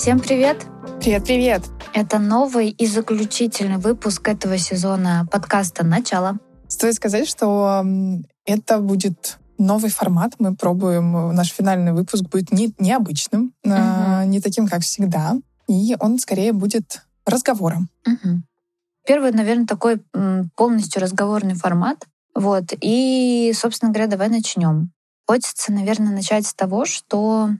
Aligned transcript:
Всем 0.00 0.18
привет! 0.18 0.64
Привет-привет! 1.00 1.62
Это 1.92 2.18
новый 2.18 2.70
и 2.70 2.86
заключительный 2.86 3.76
выпуск 3.76 4.26
этого 4.28 4.56
сезона 4.56 5.26
подкаста 5.30 5.84
«Начало». 5.84 6.38
Стоит 6.68 6.94
сказать, 6.94 7.28
что 7.28 7.84
это 8.46 8.78
будет 8.78 9.36
новый 9.58 9.90
формат. 9.90 10.32
Мы 10.38 10.56
пробуем, 10.56 11.34
наш 11.34 11.52
финальный 11.52 11.92
выпуск 11.92 12.22
будет 12.30 12.50
не, 12.50 12.72
необычным, 12.78 13.52
угу. 13.62 13.74
не 14.24 14.40
таким, 14.40 14.68
как 14.68 14.80
всегда. 14.80 15.36
И 15.68 15.94
он 16.00 16.18
скорее 16.18 16.54
будет 16.54 17.02
разговором. 17.26 17.90
Угу. 18.06 18.40
Первый, 19.06 19.32
наверное, 19.32 19.66
такой 19.66 20.00
полностью 20.56 21.02
разговорный 21.02 21.56
формат. 21.56 22.06
Вот. 22.34 22.72
И, 22.80 23.52
собственно 23.54 23.92
говоря, 23.92 24.08
давай 24.08 24.30
начнем. 24.30 24.92
Хочется, 25.26 25.72
наверное, 25.72 26.14
начать 26.14 26.46
с 26.46 26.54
того, 26.54 26.86
что 26.86 27.50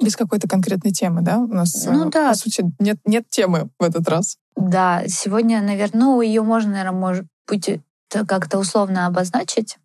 без 0.00 0.16
какой-то 0.16 0.48
конкретной 0.48 0.92
темы, 0.92 1.22
да? 1.22 1.38
У 1.38 1.48
нас, 1.48 1.86
ну, 1.86 2.08
э, 2.08 2.10
да. 2.10 2.30
по 2.30 2.34
сути, 2.34 2.64
нет, 2.78 2.98
нет 3.04 3.24
темы 3.28 3.68
в 3.78 3.82
этот 3.82 4.08
раз. 4.08 4.36
Да, 4.56 5.02
сегодня, 5.06 5.60
наверное, 5.62 6.00
ну, 6.00 6.20
ее 6.20 6.42
можно, 6.42 6.72
наверное, 6.72 6.98
может 6.98 7.26
быть, 7.48 7.80
как-то 8.08 8.58
условно 8.58 9.06
обозначить. 9.06 9.78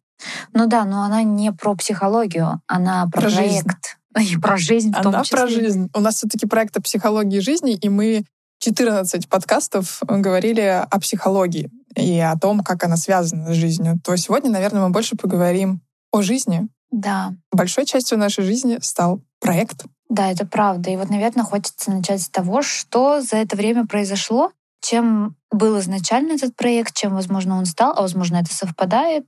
Ну 0.53 0.67
да, 0.67 0.85
но 0.85 1.03
она 1.03 1.23
не 1.23 1.51
про 1.51 1.75
психологию, 1.75 2.61
она 2.67 3.07
про, 3.11 3.21
про 3.21 3.31
проект. 3.31 3.97
Жизнь. 4.15 4.33
И 4.33 4.37
про 4.37 4.57
жизнь 4.57 4.91
в 4.91 5.01
том 5.01 5.13
Она 5.13 5.23
числе. 5.23 5.37
про 5.37 5.47
жизнь. 5.47 5.89
У 5.93 5.99
нас 5.99 6.15
все-таки 6.15 6.47
проект 6.47 6.75
о 6.75 6.81
психологии 6.81 7.39
жизни, 7.39 7.75
и 7.75 7.87
мы 7.87 8.25
14 8.59 9.29
подкастов 9.29 10.01
говорили 10.01 10.61
о 10.89 10.99
психологии 10.99 11.69
и 11.95 12.19
о 12.19 12.35
том, 12.37 12.61
как 12.61 12.83
она 12.83 12.97
связана 12.97 13.53
с 13.53 13.55
жизнью. 13.55 13.99
То 14.03 14.15
сегодня, 14.15 14.49
наверное, 14.49 14.81
мы 14.81 14.89
больше 14.89 15.15
поговорим 15.15 15.81
о 16.11 16.21
жизни. 16.23 16.67
Да. 16.89 17.33
Большой 17.51 17.85
частью 17.85 18.17
нашей 18.17 18.43
жизни 18.43 18.79
стал 18.81 19.21
проект. 19.39 19.85
Да, 20.09 20.31
это 20.31 20.45
правда. 20.45 20.89
И 20.89 20.95
вот, 20.95 21.09
наверное, 21.09 21.43
хочется 21.43 21.91
начать 21.91 22.21
с 22.21 22.29
того, 22.29 22.61
что 22.61 23.21
за 23.21 23.37
это 23.37 23.57
время 23.57 23.85
произошло, 23.85 24.51
чем 24.81 25.35
был 25.51 25.79
изначально 25.79 26.33
этот 26.33 26.55
проект, 26.55 26.95
чем, 26.95 27.13
возможно, 27.13 27.57
он 27.57 27.65
стал, 27.65 27.93
а, 27.97 28.01
возможно, 28.01 28.37
это 28.37 28.53
совпадает. 28.53 29.25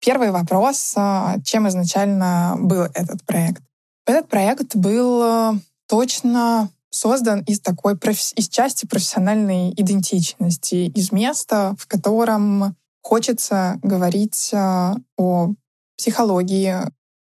Первый 0.00 0.30
вопрос, 0.30 0.94
а, 0.96 1.36
чем 1.44 1.68
изначально 1.68 2.56
был 2.58 2.82
этот 2.94 3.24
проект? 3.24 3.62
Этот 4.06 4.28
проект 4.28 4.76
был 4.76 5.22
а, 5.22 5.54
точно 5.88 6.70
создан 6.90 7.40
из 7.42 7.60
такой 7.60 7.94
из 7.94 8.48
части 8.48 8.86
профессиональной 8.86 9.70
идентичности, 9.70 10.86
из 10.88 11.12
места, 11.12 11.76
в 11.78 11.86
котором 11.86 12.76
хочется 13.02 13.78
говорить 13.82 14.50
а, 14.52 14.96
о 15.16 15.50
психологии, 15.96 16.74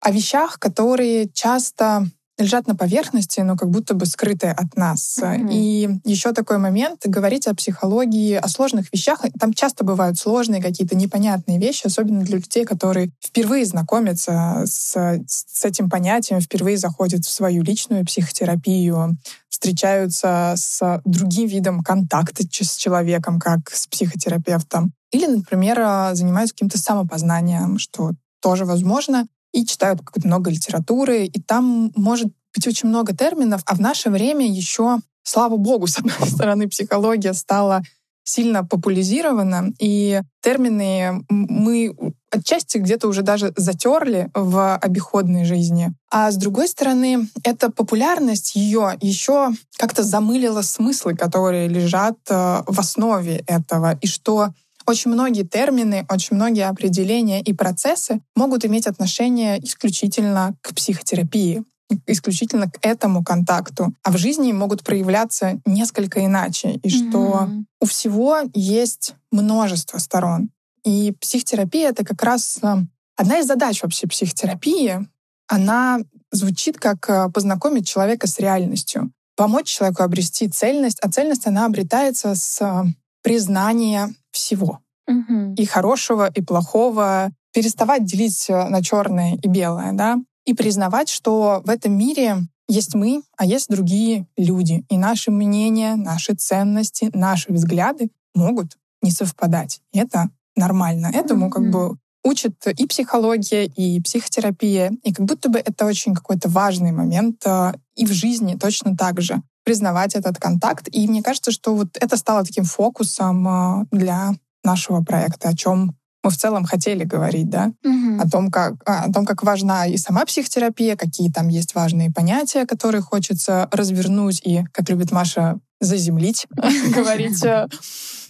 о 0.00 0.10
вещах, 0.10 0.58
которые 0.58 1.28
часто 1.30 2.06
лежат 2.40 2.66
на 2.66 2.74
поверхности, 2.74 3.40
но 3.40 3.56
как 3.56 3.70
будто 3.70 3.94
бы 3.94 4.06
скрытые 4.06 4.52
от 4.52 4.76
нас. 4.76 5.18
Mm-hmm. 5.20 5.48
И 5.52 5.88
еще 6.04 6.32
такой 6.32 6.58
момент— 6.58 7.02
говорить 7.04 7.46
о 7.46 7.54
психологии, 7.54 8.34
о 8.34 8.48
сложных 8.48 8.92
вещах. 8.92 9.24
Там 9.38 9.52
часто 9.52 9.84
бывают 9.84 10.18
сложные 10.18 10.62
какие-то 10.62 10.96
непонятные 10.96 11.58
вещи, 11.58 11.86
особенно 11.86 12.22
для 12.22 12.36
людей, 12.36 12.64
которые 12.64 13.10
впервые 13.24 13.64
знакомятся 13.64 14.62
с, 14.66 15.20
с 15.26 15.64
этим 15.64 15.88
понятием, 15.88 16.40
впервые 16.40 16.76
заходят 16.76 17.24
в 17.24 17.30
свою 17.30 17.62
личную 17.62 18.04
психотерапию, 18.04 19.16
встречаются 19.48 20.54
с 20.56 21.02
другим 21.04 21.48
видом 21.48 21.82
контакта 21.82 22.42
с 22.42 22.76
человеком, 22.76 23.38
как 23.38 23.70
с 23.70 23.86
психотерапевтом. 23.86 24.92
Или, 25.10 25.26
например, 25.26 26.14
занимаются 26.14 26.54
каким-то 26.54 26.78
самопознанием, 26.78 27.78
что 27.78 28.12
тоже 28.40 28.64
возможно 28.64 29.26
и 29.52 29.64
читают 29.64 30.00
много 30.24 30.50
литературы, 30.50 31.26
и 31.26 31.40
там 31.40 31.92
может 31.96 32.28
быть 32.54 32.66
очень 32.66 32.88
много 32.88 33.14
терминов, 33.14 33.62
а 33.66 33.74
в 33.74 33.80
наше 33.80 34.10
время 34.10 34.46
еще, 34.46 34.98
слава 35.22 35.56
богу, 35.56 35.86
с 35.88 35.98
одной 35.98 36.28
стороны, 36.28 36.68
психология 36.68 37.34
стала 37.34 37.82
сильно 38.22 38.64
популяризирована, 38.64 39.72
и 39.78 40.20
термины 40.40 41.24
мы 41.28 41.96
отчасти 42.30 42.78
где-то 42.78 43.08
уже 43.08 43.22
даже 43.22 43.52
затерли 43.56 44.30
в 44.34 44.76
обиходной 44.76 45.44
жизни. 45.44 45.92
А 46.10 46.30
с 46.30 46.36
другой 46.36 46.68
стороны, 46.68 47.28
эта 47.42 47.70
популярность 47.72 48.54
ее 48.54 48.96
еще 49.00 49.50
как-то 49.76 50.04
замылила 50.04 50.62
смыслы, 50.62 51.16
которые 51.16 51.66
лежат 51.66 52.18
э, 52.28 52.62
в 52.66 52.78
основе 52.78 53.42
этого, 53.48 53.98
и 54.00 54.06
что 54.06 54.50
очень 54.90 55.10
многие 55.10 55.44
термины, 55.44 56.06
очень 56.10 56.36
многие 56.36 56.68
определения 56.68 57.40
и 57.40 57.52
процессы 57.52 58.20
могут 58.36 58.64
иметь 58.64 58.86
отношение 58.86 59.64
исключительно 59.64 60.54
к 60.60 60.74
психотерапии 60.74 61.64
исключительно 62.06 62.70
к 62.70 62.78
этому 62.82 63.24
контакту, 63.24 63.92
а 64.04 64.12
в 64.12 64.16
жизни 64.16 64.52
могут 64.52 64.84
проявляться 64.84 65.60
несколько 65.66 66.24
иначе, 66.24 66.74
и 66.74 66.88
mm-hmm. 66.88 67.10
что 67.10 67.50
у 67.80 67.86
всего 67.86 68.38
есть 68.54 69.14
множество 69.32 69.98
сторон. 69.98 70.50
И 70.84 71.12
психотерапия— 71.20 71.88
это 71.90 72.04
как 72.04 72.22
раз 72.22 72.58
э, 72.62 72.76
одна 73.16 73.38
из 73.38 73.46
задач 73.46 73.82
вообще 73.82 74.06
психотерапии. 74.06 75.06
Она 75.48 75.98
звучит 76.30 76.78
как 76.78 77.08
э, 77.10 77.28
познакомить 77.34 77.88
человека 77.88 78.26
с 78.26 78.38
реальностью, 78.38 79.10
помочь 79.36 79.66
человеку 79.66 80.02
обрести 80.02 80.48
цельность, 80.48 80.98
а 81.02 81.10
цельность, 81.10 81.46
она 81.46 81.66
обретается 81.66 82.34
с 82.34 82.84
признания 83.22 84.14
всего. 84.30 84.80
Угу. 85.06 85.54
И 85.56 85.64
хорошего, 85.66 86.30
и 86.32 86.40
плохого. 86.40 87.30
Переставать 87.52 88.04
делить 88.04 88.46
э, 88.48 88.68
на 88.68 88.82
черное 88.82 89.34
и 89.34 89.48
белое, 89.48 89.92
да? 89.92 90.18
И 90.46 90.54
признавать, 90.54 91.08
что 91.08 91.62
в 91.64 91.70
этом 91.70 91.96
мире 91.96 92.36
есть 92.68 92.94
мы, 92.94 93.22
а 93.36 93.44
есть 93.44 93.68
другие 93.68 94.26
люди. 94.36 94.84
И 94.88 94.96
наши 94.96 95.30
мнения, 95.30 95.96
наши 95.96 96.34
ценности, 96.34 97.10
наши 97.12 97.52
взгляды 97.52 98.10
могут 98.34 98.76
не 99.02 99.10
совпадать. 99.10 99.80
Это 99.92 100.30
нормально. 100.54 101.10
Этому 101.12 101.46
mm-hmm. 101.46 101.50
как 101.50 101.70
бы 101.70 101.96
учит 102.22 102.54
и 102.66 102.86
психология, 102.86 103.66
и 103.66 104.00
психотерапия. 104.00 104.92
И 105.02 105.12
как 105.12 105.26
будто 105.26 105.48
бы 105.48 105.58
это 105.58 105.86
очень 105.86 106.14
какой-то 106.14 106.48
важный 106.48 106.92
момент 106.92 107.42
э, 107.46 107.72
и 107.96 108.06
в 108.06 108.12
жизни 108.12 108.56
точно 108.56 108.96
так 108.96 109.20
же 109.20 109.42
признавать 109.70 110.16
этот 110.16 110.36
контакт. 110.36 110.88
И 110.90 111.06
мне 111.06 111.22
кажется, 111.22 111.52
что 111.52 111.76
вот 111.76 111.96
это 112.00 112.16
стало 112.16 112.42
таким 112.42 112.64
фокусом 112.64 113.46
э, 113.46 113.84
для 113.92 114.32
нашего 114.64 115.00
проекта, 115.00 115.50
о 115.50 115.54
чем 115.54 115.94
мы 116.24 116.30
в 116.30 116.36
целом 116.36 116.64
хотели 116.64 117.04
говорить, 117.04 117.48
да, 117.48 117.70
угу. 117.84 118.20
о 118.20 118.28
том, 118.28 118.50
как 118.50 118.74
а, 118.84 119.04
о 119.04 119.12
том, 119.12 119.24
как 119.24 119.44
важна 119.44 119.86
и 119.86 119.96
сама 119.96 120.24
психотерапия, 120.24 120.96
какие 120.96 121.30
там 121.30 121.46
есть 121.46 121.76
важные 121.76 122.10
понятия, 122.10 122.66
которые 122.66 123.00
хочется 123.00 123.68
развернуть 123.70 124.40
и, 124.44 124.64
как 124.72 124.90
любит 124.90 125.12
Маша, 125.12 125.60
заземлить, 125.78 126.48
говорить, 126.96 127.44
э, 127.44 127.68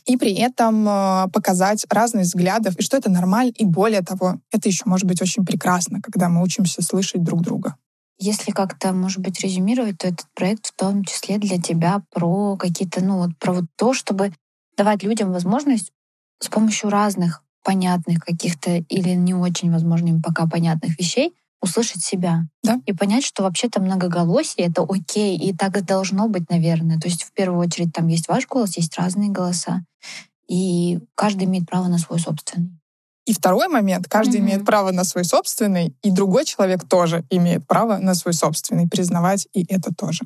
и 0.04 0.18
при 0.18 0.34
этом 0.34 0.86
э, 0.86 1.28
показать 1.32 1.86
разные 1.88 2.24
взгляды, 2.24 2.70
и 2.76 2.82
что 2.82 2.98
это 2.98 3.08
нормально, 3.10 3.52
и 3.56 3.64
более 3.64 4.02
того, 4.02 4.40
это 4.52 4.68
еще 4.68 4.82
может 4.84 5.06
быть 5.06 5.22
очень 5.22 5.46
прекрасно, 5.46 6.02
когда 6.02 6.28
мы 6.28 6.42
учимся 6.42 6.82
слышать 6.82 7.22
друг 7.24 7.40
друга. 7.40 7.76
Если 8.22 8.52
как-то, 8.52 8.92
может 8.92 9.20
быть, 9.20 9.40
резюмировать, 9.40 9.98
то 9.98 10.08
этот 10.08 10.26
проект 10.34 10.66
в 10.66 10.76
том 10.76 11.04
числе 11.04 11.38
для 11.38 11.60
тебя 11.60 12.02
про 12.12 12.56
какие-то, 12.56 13.02
ну 13.02 13.16
вот 13.16 13.30
про 13.38 13.54
вот 13.54 13.64
то, 13.76 13.94
чтобы 13.94 14.32
давать 14.76 15.02
людям 15.02 15.32
возможность 15.32 15.90
с 16.38 16.48
помощью 16.48 16.90
разных 16.90 17.42
понятных 17.64 18.20
каких-то 18.20 18.76
или 18.76 19.10
не 19.10 19.34
очень, 19.34 19.72
возможно, 19.72 20.08
им 20.08 20.22
пока 20.22 20.46
понятных 20.46 20.98
вещей 20.98 21.34
услышать 21.62 22.02
себя 22.02 22.44
да? 22.62 22.80
и 22.86 22.92
понять, 22.92 23.24
что 23.24 23.42
вообще-то 23.42 23.80
многоголосие— 23.80 24.66
это 24.68 24.82
окей, 24.88 25.36
и 25.36 25.54
так 25.54 25.76
и 25.76 25.82
должно 25.82 26.28
быть, 26.28 26.48
наверное. 26.50 26.98
То 26.98 27.08
есть 27.08 27.24
в 27.24 27.32
первую 27.32 27.60
очередь 27.60 27.92
там 27.92 28.06
есть 28.06 28.28
ваш 28.28 28.46
голос, 28.46 28.76
есть 28.76 28.96
разные 28.98 29.30
голоса, 29.30 29.84
и 30.48 31.00
каждый 31.14 31.44
имеет 31.44 31.66
право 31.66 31.88
на 31.88 31.98
свой 31.98 32.18
собственный. 32.18 32.79
И 33.30 33.32
второй 33.32 33.68
момент, 33.68 34.08
каждый 34.08 34.40
mm-hmm. 34.40 34.44
имеет 34.44 34.64
право 34.64 34.90
на 34.90 35.04
свой 35.04 35.24
собственный, 35.24 35.94
и 36.02 36.10
другой 36.10 36.44
человек 36.44 36.82
тоже 36.88 37.24
имеет 37.30 37.64
право 37.64 37.98
на 37.98 38.16
свой 38.16 38.34
собственный, 38.34 38.88
признавать 38.88 39.46
и 39.52 39.64
это 39.72 39.94
тоже. 39.94 40.22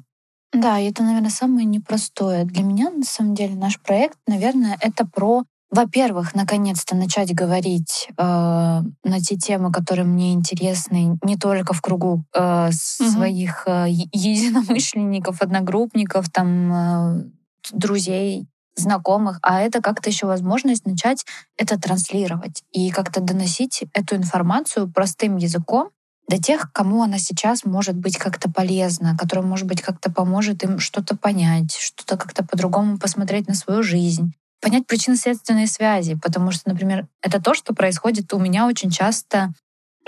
Да, 0.54 0.78
и 0.78 0.88
это, 0.88 1.02
наверное, 1.02 1.28
самое 1.28 1.66
непростое. 1.66 2.46
Для 2.46 2.62
меня, 2.62 2.88
на 2.88 3.04
самом 3.04 3.34
деле, 3.34 3.56
наш 3.56 3.78
проект, 3.78 4.16
наверное, 4.26 4.78
это 4.80 5.06
про 5.06 5.42
во-первых, 5.70 6.34
наконец-то 6.34 6.96
начать 6.96 7.34
говорить 7.34 8.08
э, 8.16 8.22
на 8.22 9.20
те 9.20 9.36
темы, 9.36 9.70
которые 9.70 10.06
мне 10.06 10.32
интересны, 10.32 11.18
не 11.22 11.36
только 11.36 11.74
в 11.74 11.82
кругу 11.82 12.24
э, 12.32 12.70
своих 12.72 13.64
э, 13.66 13.86
единомышленников, 14.12 15.42
одногруппников, 15.42 16.30
там, 16.30 16.72
э, 16.72 17.24
друзей, 17.72 18.46
знакомых, 18.76 19.38
а 19.42 19.60
это 19.60 19.80
как-то 19.80 20.10
еще 20.10 20.26
возможность 20.26 20.86
начать 20.86 21.24
это 21.56 21.78
транслировать 21.80 22.62
и 22.72 22.90
как-то 22.90 23.20
доносить 23.20 23.84
эту 23.92 24.16
информацию 24.16 24.90
простым 24.90 25.36
языком 25.36 25.90
до 26.28 26.40
тех, 26.40 26.72
кому 26.72 27.02
она 27.02 27.18
сейчас 27.18 27.64
может 27.64 27.96
быть 27.96 28.16
как-то 28.16 28.50
полезна, 28.50 29.16
которая, 29.16 29.46
может 29.46 29.66
быть, 29.66 29.82
как-то 29.82 30.10
поможет 30.10 30.64
им 30.64 30.78
что-то 30.78 31.16
понять, 31.16 31.76
что-то 31.76 32.16
как-то 32.16 32.44
по-другому 32.44 32.98
посмотреть 32.98 33.46
на 33.46 33.54
свою 33.54 33.82
жизнь 33.82 34.34
понять 34.64 34.86
причинно-следственные 34.86 35.66
связи, 35.66 36.14
потому 36.14 36.50
что, 36.50 36.70
например, 36.70 37.06
это 37.20 37.40
то, 37.40 37.52
что 37.52 37.74
происходит 37.74 38.32
у 38.32 38.38
меня 38.38 38.66
очень 38.66 38.90
часто 38.90 39.52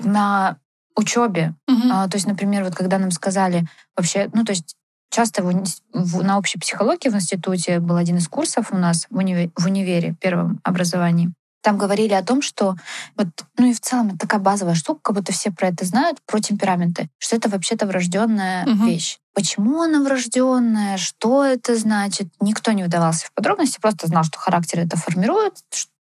на 0.03 0.57
учебе. 0.97 1.55
Угу. 1.69 1.89
А, 1.93 2.09
то 2.09 2.17
есть, 2.17 2.27
например, 2.27 2.65
вот 2.65 2.75
когда 2.75 2.99
нам 2.99 3.11
сказали 3.11 3.67
вообще, 3.95 4.31
ну 4.33 4.45
то 4.45 4.53
есть 4.53 4.75
часто 5.11 5.43
в, 5.43 5.65
в, 5.93 6.23
на 6.23 6.39
общей 6.39 6.59
психологии 6.59 7.09
в 7.09 7.15
институте 7.15 7.81
был 7.81 7.97
один 7.97 8.19
из 8.19 8.29
курсов 8.29 8.73
у 8.73 8.77
нас 8.77 9.07
в, 9.11 9.17
универ, 9.17 9.51
в 9.57 9.67
универе, 9.67 10.15
первом 10.21 10.61
образовании. 10.63 11.33
Там 11.63 11.79
говорили 11.79 12.13
о 12.13 12.23
том, 12.23 12.43
что 12.43 12.77
вот, 13.17 13.27
ну 13.59 13.69
и 13.69 13.75
в 13.75 13.81
целом 13.81 14.09
это 14.09 14.19
такая 14.19 14.41
базовая 14.41 14.77
штука, 14.77 15.01
как 15.03 15.17
будто 15.17 15.33
все 15.33 15.51
про 15.51 15.69
это 15.69 15.85
знают, 15.85 16.19
про 16.25 16.39
темпераменты, 16.39 17.09
что 17.19 17.35
это 17.35 17.49
вообще-то 17.49 17.87
врожденная 17.87 18.65
угу. 18.65 18.87
вещь. 18.87 19.19
Почему 19.35 19.83
она 19.83 20.01
врожденная, 20.01 20.97
что 20.97 21.45
это 21.45 21.77
значит, 21.77 22.29
никто 22.41 22.73
не 22.73 22.85
вдавался 22.85 23.27
в 23.27 23.33
подробности, 23.35 23.81
просто 23.81 24.07
знал, 24.07 24.23
что 24.23 24.39
характер 24.39 24.79
это 24.81 24.97
формирует, 24.97 25.55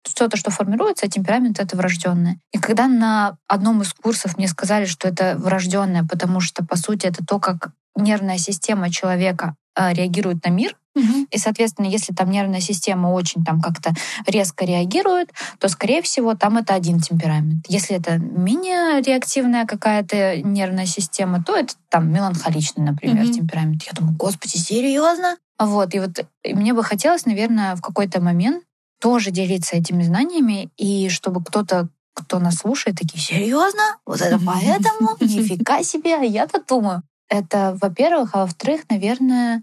что-то, 0.06 0.36
что 0.36 0.50
формируется, 0.50 1.06
а 1.06 1.08
темперамент 1.08 1.58
это 1.58 1.76
врожденное. 1.76 2.38
И 2.52 2.58
когда 2.58 2.86
на 2.86 3.36
одном 3.48 3.82
из 3.82 3.92
курсов 3.92 4.38
мне 4.38 4.48
сказали, 4.48 4.84
что 4.84 5.08
это 5.08 5.36
врожденное, 5.36 6.04
потому 6.04 6.40
что, 6.40 6.64
по 6.64 6.76
сути, 6.76 7.06
это 7.06 7.26
то, 7.26 7.40
как 7.40 7.70
нервная 7.96 8.38
система 8.38 8.90
человека 8.90 9.56
э, 9.76 9.92
реагирует 9.92 10.44
на 10.44 10.50
мир, 10.50 10.76
Угу. 10.96 11.26
И, 11.30 11.38
соответственно, 11.38 11.86
если 11.86 12.14
там 12.14 12.30
нервная 12.30 12.60
система 12.60 13.08
очень 13.08 13.44
там 13.44 13.60
как-то 13.60 13.92
резко 14.26 14.64
реагирует, 14.64 15.30
то, 15.58 15.68
скорее 15.68 16.00
всего, 16.00 16.34
там 16.34 16.56
это 16.56 16.74
один 16.74 17.00
темперамент. 17.00 17.66
Если 17.68 17.96
это 17.96 18.16
менее 18.16 19.02
реактивная 19.02 19.66
какая-то 19.66 20.40
нервная 20.40 20.86
система, 20.86 21.42
то 21.42 21.54
это 21.54 21.74
там 21.90 22.10
меланхоличный, 22.10 22.82
например, 22.82 23.24
угу. 23.24 23.32
темперамент. 23.32 23.82
Я 23.82 23.92
думаю, 23.92 24.16
господи, 24.16 24.56
серьезно? 24.56 25.36
Вот, 25.58 25.94
и 25.94 26.00
вот 26.00 26.26
и 26.42 26.54
мне 26.54 26.72
бы 26.72 26.82
хотелось, 26.82 27.26
наверное, 27.26 27.76
в 27.76 27.82
какой-то 27.82 28.22
момент 28.22 28.64
тоже 29.00 29.30
делиться 29.30 29.76
этими 29.76 30.02
знаниями, 30.02 30.70
и 30.78 31.10
чтобы 31.10 31.44
кто-то, 31.44 31.88
кто 32.14 32.38
нас 32.38 32.56
слушает, 32.56 32.98
такие, 32.98 33.20
серьезно? 33.20 33.98
Вот 34.06 34.22
это 34.22 34.38
поэтому? 34.38 35.16
Нифига 35.20 35.82
себе, 35.82 36.16
а 36.16 36.22
я-то 36.22 36.62
думаю. 36.66 37.02
Это, 37.28 37.76
во-первых, 37.80 38.30
а 38.34 38.42
во-вторых, 38.42 38.82
наверное, 38.88 39.62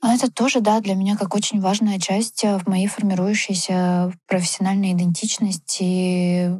а 0.00 0.14
это 0.14 0.30
тоже, 0.30 0.60
да, 0.60 0.80
для 0.80 0.94
меня 0.94 1.16
как 1.16 1.34
очень 1.34 1.60
важная 1.60 1.98
часть 1.98 2.42
э, 2.42 2.58
в 2.58 2.66
моей 2.66 2.86
формирующейся 2.86 4.12
профессиональной 4.26 4.92
идентичности. 4.92 6.58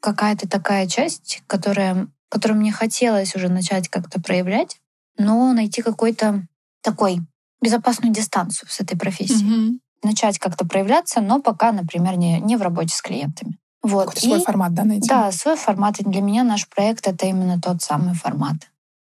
Какая-то 0.00 0.48
такая 0.48 0.86
часть, 0.86 1.42
которая, 1.46 2.08
которую 2.28 2.60
мне 2.60 2.72
хотелось 2.72 3.34
уже 3.34 3.48
начать 3.48 3.88
как-то 3.88 4.20
проявлять, 4.20 4.78
но 5.16 5.52
найти 5.52 5.80
какой-то 5.80 6.46
такой 6.82 7.20
безопасную 7.62 8.12
дистанцию 8.12 8.68
с 8.68 8.80
этой 8.80 8.98
профессией. 8.98 9.70
Mm-hmm. 9.70 9.78
Начать 10.02 10.38
как-то 10.38 10.66
проявляться, 10.66 11.20
но 11.20 11.40
пока, 11.40 11.72
например, 11.72 12.16
не, 12.16 12.40
не 12.40 12.56
в 12.56 12.62
работе 12.62 12.94
с 12.94 13.00
клиентами. 13.00 13.56
Вот. 13.82 14.06
Какой-то 14.06 14.26
свой 14.26 14.40
формат, 14.40 14.74
да, 14.74 14.84
найти? 14.84 15.08
Да, 15.08 15.32
свой 15.32 15.56
формат. 15.56 16.00
И 16.00 16.04
для 16.04 16.20
меня 16.20 16.44
наш 16.44 16.68
проект— 16.68 17.06
это 17.08 17.26
именно 17.26 17.60
тот 17.60 17.82
самый 17.82 18.14
формат. 18.14 18.56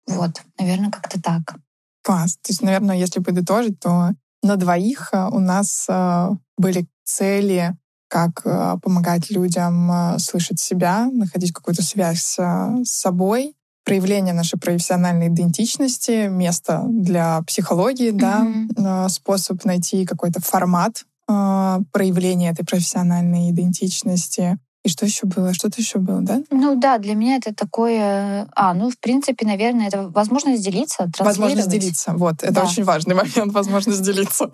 Вот, 0.08 0.42
наверное, 0.60 0.92
как-то 0.92 1.22
так. 1.22 1.56
Класс. 2.04 2.38
То 2.38 2.52
есть, 2.52 2.62
наверное, 2.62 2.98
если 2.98 3.20
подытожить, 3.20 3.80
то 3.80 4.12
на 4.44 4.56
двоих 4.56 5.10
э, 5.14 5.30
у 5.32 5.40
нас 5.40 5.86
э, 5.88 6.30
были 6.58 6.88
цели, 7.04 7.76
как 8.08 8.42
э, 8.44 8.78
помогать 8.82 9.30
людям 9.30 10.18
слышать 10.18 10.60
себя, 10.60 11.10
находить 11.12 11.54
какую-то 11.54 11.84
связь 11.84 12.38
с 12.38 12.84
собой, 12.84 13.56
проявление 13.86 14.34
нашей 14.34 14.60
профессиональной 14.60 15.28
идентичности, 15.28 16.28
место 16.28 16.84
для 16.88 17.42
психологии, 17.44 18.12
mm-hmm. 18.12 18.74
да, 18.76 19.10
способ 19.10 19.64
найти 19.66 20.06
какой-то 20.06 20.40
формат 20.40 21.06
проявления 21.26 22.52
этой 22.52 22.66
профессиональной 22.66 23.50
идентичности, 23.52 24.58
и 24.84 24.90
что 24.90 25.06
еще 25.06 25.28
было? 25.28 25.54
Что-то 25.54 25.80
еще 25.80 26.00
было, 26.00 26.22
да? 26.22 26.42
Ну 26.50 26.76
да, 26.76 26.98
для 26.98 27.14
меня 27.14 27.36
это 27.36 27.54
такое... 27.54 28.48
А, 28.56 28.74
ну, 28.74 28.90
в 28.90 29.00
принципе, 29.00 29.46
наверное, 29.46 29.88
это 29.88 30.10
возможность 30.10 30.64
делиться, 30.64 31.10
Возможность 31.20 31.70
делиться, 31.70 32.14
вот. 32.14 32.42
Это 32.42 32.54
да. 32.54 32.64
очень 32.64 32.84
важный 32.84 33.16
момент, 33.16 33.54
возможность 33.54 34.02
делиться. 34.02 34.50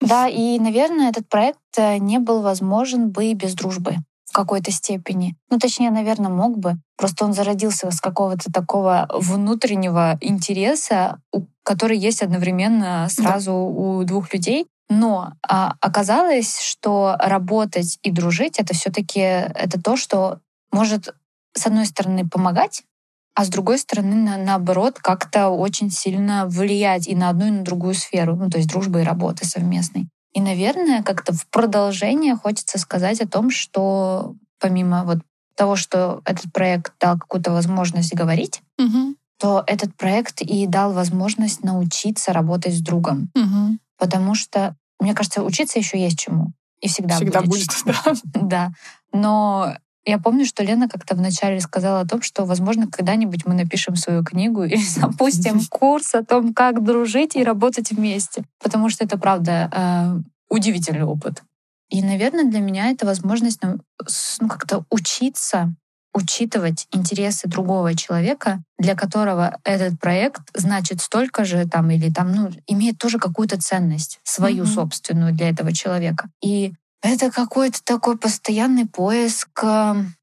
Да, 0.00 0.28
и, 0.28 0.58
наверное, 0.58 1.08
этот 1.08 1.28
проект 1.28 1.58
э, 1.76 1.98
не 1.98 2.18
был 2.18 2.42
возможен 2.42 3.10
бы 3.10 3.32
без 3.34 3.54
дружбы 3.54 3.96
в 4.26 4.34
какой-то 4.34 4.70
степени. 4.70 5.36
Ну, 5.50 5.58
точнее, 5.58 5.90
наверное, 5.90 6.30
мог 6.30 6.58
бы. 6.58 6.76
Просто 6.96 7.24
он 7.24 7.32
зародился 7.32 7.90
с 7.90 8.00
какого-то 8.00 8.50
такого 8.52 9.08
внутреннего 9.12 10.18
интереса, 10.20 11.20
который 11.62 11.98
есть 11.98 12.22
одновременно 12.22 13.06
сразу 13.10 13.50
да. 13.50 13.56
у 13.56 14.04
двух 14.04 14.32
людей. 14.34 14.66
Но 14.94 15.32
а, 15.48 15.74
оказалось, 15.80 16.60
что 16.60 17.16
работать 17.18 17.98
и 18.02 18.10
дружить 18.10 18.58
это 18.58 18.74
все-таки 18.74 19.20
это 19.20 19.80
то, 19.82 19.96
что 19.96 20.40
может 20.70 21.14
с 21.54 21.66
одной 21.66 21.86
стороны 21.86 22.28
помогать, 22.28 22.82
а 23.34 23.46
с 23.46 23.48
другой 23.48 23.78
стороны, 23.78 24.14
на, 24.14 24.36
наоборот, 24.36 24.98
как-то 24.98 25.48
очень 25.48 25.90
сильно 25.90 26.46
влиять 26.46 27.08
и 27.08 27.16
на 27.16 27.30
одну, 27.30 27.46
и 27.46 27.50
на 27.50 27.62
другую 27.62 27.94
сферу, 27.94 28.36
ну, 28.36 28.50
то 28.50 28.58
есть 28.58 28.68
дружбы 28.68 29.00
и 29.00 29.04
работы 29.04 29.46
совместной. 29.46 30.08
И, 30.34 30.40
наверное, 30.40 31.02
как-то 31.02 31.32
в 31.32 31.46
продолжение 31.48 32.36
хочется 32.36 32.78
сказать 32.78 33.20
о 33.22 33.28
том, 33.28 33.50
что 33.50 34.34
помимо 34.60 35.04
вот 35.04 35.18
того, 35.56 35.76
что 35.76 36.20
этот 36.26 36.52
проект 36.52 36.92
дал 37.00 37.18
какую-то 37.18 37.52
возможность 37.52 38.14
говорить, 38.14 38.60
угу. 38.78 39.14
то 39.38 39.64
этот 39.66 39.94
проект 39.96 40.42
и 40.42 40.66
дал 40.66 40.92
возможность 40.92 41.64
научиться 41.64 42.32
работать 42.32 42.74
с 42.74 42.80
другом. 42.80 43.30
Угу. 43.34 43.78
Потому 43.98 44.34
что 44.34 44.76
мне 45.02 45.14
кажется, 45.14 45.42
учиться 45.42 45.78
еще 45.78 45.98
есть 45.98 46.18
чему. 46.18 46.52
И 46.80 46.88
всегда, 46.88 47.16
всегда 47.16 47.42
будет. 47.42 47.68
будет 47.68 47.70
да. 47.84 48.14
да. 48.40 48.72
Но 49.12 49.76
я 50.04 50.18
помню, 50.18 50.44
что 50.44 50.64
Лена 50.64 50.88
как-то 50.88 51.14
вначале 51.14 51.60
сказала 51.60 52.00
о 52.00 52.06
том, 52.06 52.22
что, 52.22 52.44
возможно, 52.44 52.88
когда-нибудь 52.88 53.46
мы 53.46 53.54
напишем 53.54 53.96
свою 53.96 54.24
книгу 54.24 54.64
и 54.64 54.76
запустим 54.82 55.60
курс 55.70 56.14
о 56.14 56.24
том, 56.24 56.54
как 56.54 56.82
дружить 56.82 57.36
и 57.36 57.44
работать 57.44 57.90
вместе. 57.92 58.44
Потому 58.60 58.88
что 58.88 59.04
это, 59.04 59.18
правда, 59.18 59.70
э, 59.72 60.22
удивительный 60.48 61.04
опыт. 61.04 61.42
И, 61.88 62.02
наверное, 62.02 62.44
для 62.44 62.60
меня 62.60 62.90
это 62.90 63.06
возможность 63.06 63.62
ну, 63.62 63.78
ну 64.40 64.48
как-то 64.48 64.84
учиться 64.90 65.74
учитывать 66.14 66.86
интересы 66.92 67.48
другого 67.48 67.94
человека, 67.94 68.62
для 68.78 68.94
которого 68.94 69.58
этот 69.64 69.98
проект 69.98 70.42
значит 70.54 71.00
столько 71.00 71.44
же 71.44 71.66
там 71.66 71.90
или 71.90 72.10
там, 72.10 72.32
ну, 72.32 72.50
имеет 72.66 72.98
тоже 72.98 73.18
какую-то 73.18 73.60
ценность, 73.60 74.20
свою 74.22 74.64
mm-hmm. 74.64 74.74
собственную 74.74 75.32
для 75.32 75.48
этого 75.48 75.72
человека. 75.72 76.28
И 76.42 76.74
это 77.02 77.30
какой-то 77.30 77.80
такой 77.84 78.16
постоянный 78.16 78.86
поиск 78.86 79.48
эм, 79.64 80.14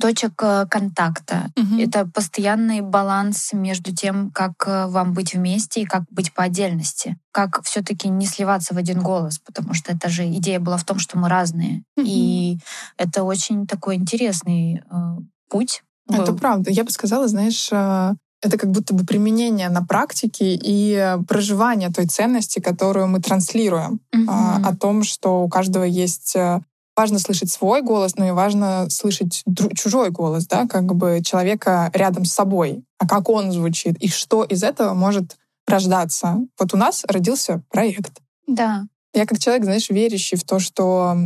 точек 0.00 0.42
э, 0.42 0.66
контакта. 0.68 1.50
Угу. 1.56 1.80
Это 1.80 2.06
постоянный 2.06 2.80
баланс 2.80 3.52
между 3.52 3.94
тем, 3.94 4.30
как 4.30 4.52
э, 4.66 4.86
вам 4.86 5.12
быть 5.14 5.34
вместе 5.34 5.82
и 5.82 5.86
как 5.86 6.02
быть 6.10 6.32
по 6.32 6.44
отдельности. 6.44 7.16
Как 7.32 7.62
все-таки 7.62 8.08
не 8.08 8.26
сливаться 8.26 8.74
в 8.74 8.78
один 8.78 9.00
голос, 9.00 9.38
потому 9.38 9.74
что 9.74 9.92
это 9.92 10.08
же 10.08 10.26
идея 10.26 10.60
была 10.60 10.76
в 10.76 10.84
том, 10.84 10.98
что 10.98 11.18
мы 11.18 11.28
разные. 11.28 11.84
Угу. 11.96 12.06
И 12.06 12.58
это 12.96 13.22
очень 13.22 13.66
такой 13.66 13.96
интересный 13.96 14.82
путь. 15.48 15.82
Это 16.08 16.32
был. 16.32 16.38
правда. 16.38 16.70
Я 16.70 16.84
бы 16.84 16.90
сказала, 16.90 17.28
знаешь, 17.28 17.68
э, 17.72 18.14
это 18.42 18.58
как 18.58 18.70
будто 18.70 18.94
бы 18.94 19.04
применение 19.04 19.68
на 19.70 19.82
практике 19.82 20.54
и 20.54 21.16
проживание 21.26 21.90
той 21.90 22.06
ценности, 22.06 22.60
которую 22.60 23.08
мы 23.08 23.20
транслируем. 23.20 24.00
Mm-hmm. 24.14 24.66
О 24.66 24.76
том, 24.76 25.02
что 25.02 25.42
у 25.42 25.48
каждого 25.48 25.84
есть 25.84 26.36
э, 26.36 26.60
важно 26.96 27.18
слышать 27.18 27.50
свой 27.50 27.82
голос, 27.82 28.16
но 28.16 28.28
и 28.28 28.32
важно 28.32 28.88
слышать 28.90 29.42
чужой 29.74 30.10
голос, 30.10 30.46
да, 30.46 30.66
как 30.66 30.94
бы 30.94 31.22
человека 31.24 31.90
рядом 31.94 32.24
с 32.24 32.32
собой, 32.32 32.84
а 32.98 33.08
как 33.08 33.28
он 33.28 33.50
звучит, 33.50 33.96
и 33.98 34.08
что 34.08 34.44
из 34.44 34.62
этого 34.62 34.94
может 34.94 35.36
рождаться. 35.66 36.38
Вот 36.58 36.74
у 36.74 36.76
нас 36.76 37.04
родился 37.08 37.62
проект. 37.70 38.20
Да. 38.46 38.86
Я 39.14 39.26
как 39.26 39.38
человек, 39.38 39.64
знаешь, 39.64 39.88
верящий 39.88 40.36
в 40.36 40.44
то, 40.44 40.58
что 40.58 41.16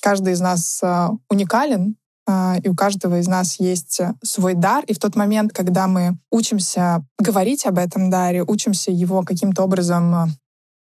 каждый 0.00 0.32
из 0.32 0.40
нас 0.40 0.80
уникален, 1.28 1.96
и 2.28 2.68
у 2.68 2.74
каждого 2.74 3.18
из 3.18 3.26
нас 3.26 3.58
есть 3.58 4.00
э, 4.00 4.14
свой 4.22 4.54
дар. 4.54 4.84
И 4.86 4.94
в 4.94 4.98
тот 4.98 5.16
момент, 5.16 5.52
когда 5.52 5.86
мы 5.88 6.18
учимся 6.30 7.04
говорить 7.18 7.66
об 7.66 7.78
этом 7.78 8.10
даре, 8.10 8.42
учимся 8.42 8.92
его 8.92 9.22
каким-то 9.22 9.64
образом 9.64 10.14
э, 10.14 10.26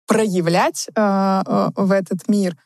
проявлять 0.07 0.89
э, 0.95 1.43
в 1.77 1.91
этот 1.91 2.29
мир, 2.29 2.57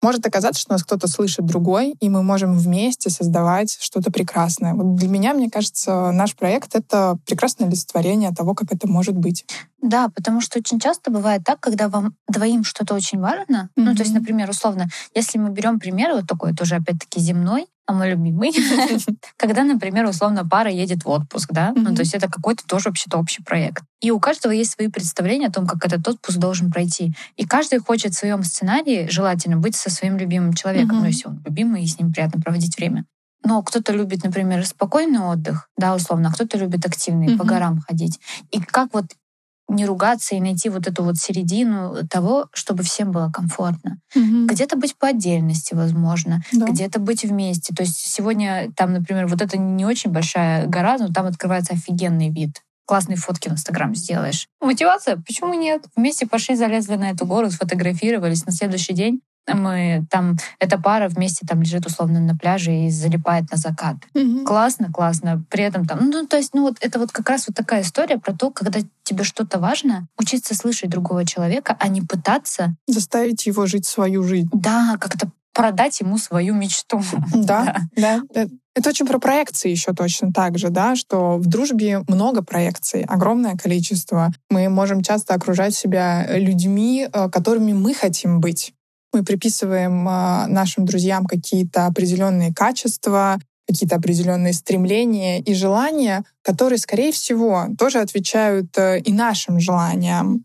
может 0.00 0.24
оказаться, 0.26 0.60
что 0.60 0.72
нас 0.72 0.84
кто-то 0.84 1.08
слышит 1.08 1.44
другой, 1.44 1.94
и 2.00 2.08
мы 2.08 2.22
можем 2.22 2.56
вместе 2.56 3.10
создавать 3.10 3.76
что-то 3.80 4.12
прекрасное. 4.12 4.74
Вот 4.74 4.94
для 4.94 5.08
меня, 5.08 5.34
мне 5.34 5.50
кажется, 5.50 6.12
наш 6.12 6.36
проект— 6.36 6.74
это 6.76 7.18
прекрасное 7.26 7.66
олицетворение 7.66 8.32
того, 8.32 8.54
как 8.54 8.72
это 8.72 8.86
может 8.86 9.16
быть. 9.16 9.44
Да, 9.82 10.08
потому 10.08 10.40
что 10.40 10.60
очень 10.60 10.78
часто 10.78 11.10
бывает 11.10 11.42
так, 11.44 11.58
когда 11.58 11.88
вам 11.88 12.14
двоим 12.28 12.62
что-то 12.62 12.94
очень 12.94 13.18
важно. 13.18 13.70
Mm-hmm. 13.76 13.82
Ну, 13.82 13.94
то 13.94 14.02
есть, 14.02 14.14
например, 14.14 14.48
условно, 14.48 14.86
если 15.14 15.38
мы 15.38 15.50
берем 15.50 15.80
пример 15.80 16.12
вот 16.14 16.28
такой 16.28 16.54
тоже, 16.54 16.76
опять-таки, 16.76 17.20
земной, 17.20 17.66
а 17.88 17.94
мой 17.94 18.10
любимый, 18.10 18.52
когда, 19.38 19.64
например, 19.64 20.04
условно 20.04 20.46
пара 20.46 20.70
едет 20.70 21.06
в 21.06 21.08
отпуск, 21.08 21.52
да, 21.52 21.72
ну, 21.74 21.94
то 21.94 22.02
есть 22.02 22.12
это 22.12 22.28
какой-то 22.28 22.62
тоже 22.66 22.90
вообще-то 22.90 23.16
общий 23.16 23.42
проект. 23.42 23.82
И 24.02 24.10
у 24.10 24.20
каждого 24.20 24.52
есть 24.52 24.72
свои 24.72 24.88
представления 24.88 25.46
о 25.46 25.50
том, 25.50 25.66
как 25.66 25.86
этот 25.86 26.06
отпуск 26.06 26.36
должен 26.36 26.70
пройти. 26.70 27.14
И 27.36 27.46
каждый 27.46 27.78
хочет 27.78 28.12
в 28.12 28.18
своем 28.18 28.44
сценарии 28.44 29.08
желательно 29.10 29.56
быть 29.56 29.74
со 29.74 29.88
своим 29.88 30.18
любимым 30.18 30.52
человеком, 30.52 30.98
ну, 30.98 31.06
если 31.06 31.28
он 31.28 31.42
любимый, 31.46 31.82
и 31.82 31.86
с 31.86 31.98
ним 31.98 32.12
приятно 32.12 32.42
проводить 32.42 32.76
время. 32.76 33.06
Но 33.42 33.62
кто-то 33.62 33.94
любит, 33.94 34.22
например, 34.22 34.66
спокойный 34.66 35.20
отдых, 35.20 35.70
да, 35.78 35.94
условно, 35.94 36.28
а 36.28 36.32
кто-то 36.32 36.58
любит 36.58 36.84
активный, 36.84 37.38
по 37.38 37.44
горам 37.44 37.80
ходить. 37.80 38.20
И 38.50 38.60
как 38.60 38.92
вот 38.92 39.06
не 39.68 39.84
ругаться 39.84 40.34
и 40.34 40.40
найти 40.40 40.68
вот 40.68 40.86
эту 40.86 41.04
вот 41.04 41.16
середину 41.16 42.06
того, 42.08 42.48
чтобы 42.52 42.82
всем 42.82 43.12
было 43.12 43.30
комфортно. 43.30 43.98
Угу. 44.14 44.46
Где-то 44.46 44.76
быть 44.76 44.96
по 44.96 45.08
отдельности, 45.08 45.74
возможно, 45.74 46.42
да. 46.52 46.66
где-то 46.66 46.98
быть 46.98 47.24
вместе. 47.24 47.74
То 47.74 47.82
есть 47.82 47.96
сегодня 47.96 48.70
там, 48.74 48.92
например, 48.92 49.26
вот 49.26 49.42
это 49.42 49.58
не 49.58 49.84
очень 49.84 50.10
большая 50.10 50.66
гора, 50.66 50.96
но 50.98 51.08
там 51.08 51.26
открывается 51.26 51.74
офигенный 51.74 52.30
вид. 52.30 52.62
Классные 52.86 53.16
фотки 53.16 53.50
в 53.50 53.52
Инстаграм 53.52 53.94
сделаешь. 53.94 54.48
Мотивация? 54.62 55.16
Почему 55.18 55.52
нет? 55.52 55.84
Вместе 55.94 56.26
пошли, 56.26 56.56
залезли 56.56 56.94
на 56.94 57.10
эту 57.10 57.26
гору, 57.26 57.50
сфотографировались. 57.50 58.46
На 58.46 58.52
следующий 58.52 58.94
день 58.94 59.20
мы 59.54 60.06
там, 60.10 60.36
эта 60.58 60.78
пара 60.78 61.08
вместе 61.08 61.46
там 61.46 61.62
лежит 61.62 61.86
условно 61.86 62.20
на 62.20 62.36
пляже 62.36 62.72
и 62.72 62.90
залипает 62.90 63.50
на 63.50 63.56
закат. 63.56 63.96
Mm-hmm. 64.14 64.44
Классно, 64.44 64.92
классно. 64.92 65.44
При 65.50 65.64
этом 65.64 65.86
там, 65.86 66.10
ну, 66.10 66.26
то 66.26 66.36
есть, 66.36 66.54
ну, 66.54 66.62
вот 66.62 66.76
это 66.80 66.98
вот 66.98 67.12
как 67.12 67.28
раз 67.28 67.46
вот 67.48 67.56
такая 67.56 67.82
история 67.82 68.18
про 68.18 68.32
то, 68.32 68.50
когда 68.50 68.80
тебе 69.02 69.24
что-то 69.24 69.58
важно, 69.58 70.06
учиться 70.18 70.54
слышать 70.54 70.90
другого 70.90 71.24
человека, 71.24 71.76
а 71.78 71.88
не 71.88 72.02
пытаться... 72.02 72.74
Заставить 72.86 73.46
его 73.46 73.66
жить 73.66 73.86
свою 73.86 74.22
жизнь. 74.22 74.48
Да, 74.52 74.96
как-то 75.00 75.30
продать 75.58 75.98
ему 76.00 76.18
свою 76.18 76.54
мечту. 76.54 77.02
Да, 77.34 77.76
да. 77.96 78.22
да. 78.32 78.46
Это 78.76 78.90
очень 78.90 79.06
про 79.06 79.18
проекции 79.18 79.70
еще 79.70 79.92
точно 79.92 80.32
так 80.32 80.56
же, 80.56 80.68
да, 80.68 80.94
что 80.94 81.36
в 81.36 81.46
дружбе 81.46 82.04
много 82.06 82.44
проекций, 82.44 83.02
огромное 83.02 83.56
количество. 83.56 84.30
Мы 84.50 84.68
можем 84.68 85.02
часто 85.02 85.34
окружать 85.34 85.74
себя 85.74 86.38
людьми, 86.38 87.08
э, 87.12 87.28
которыми 87.28 87.72
мы 87.72 87.92
хотим 87.92 88.38
быть. 88.40 88.72
Мы 89.12 89.24
приписываем 89.24 90.06
а, 90.08 90.46
нашим 90.48 90.84
друзьям 90.84 91.24
какие-то 91.24 91.86
определенные 91.86 92.52
качества, 92.52 93.38
какие-то 93.66 93.96
определенные 93.96 94.52
стремления 94.54 95.40
и 95.40 95.54
желания, 95.54 96.24
которые, 96.42 96.78
скорее 96.78 97.12
всего, 97.12 97.66
тоже 97.78 97.98
отвечают 97.98 98.76
э, 98.78 99.00
и 99.00 99.12
нашим 99.12 99.60
желаниям. 99.60 100.44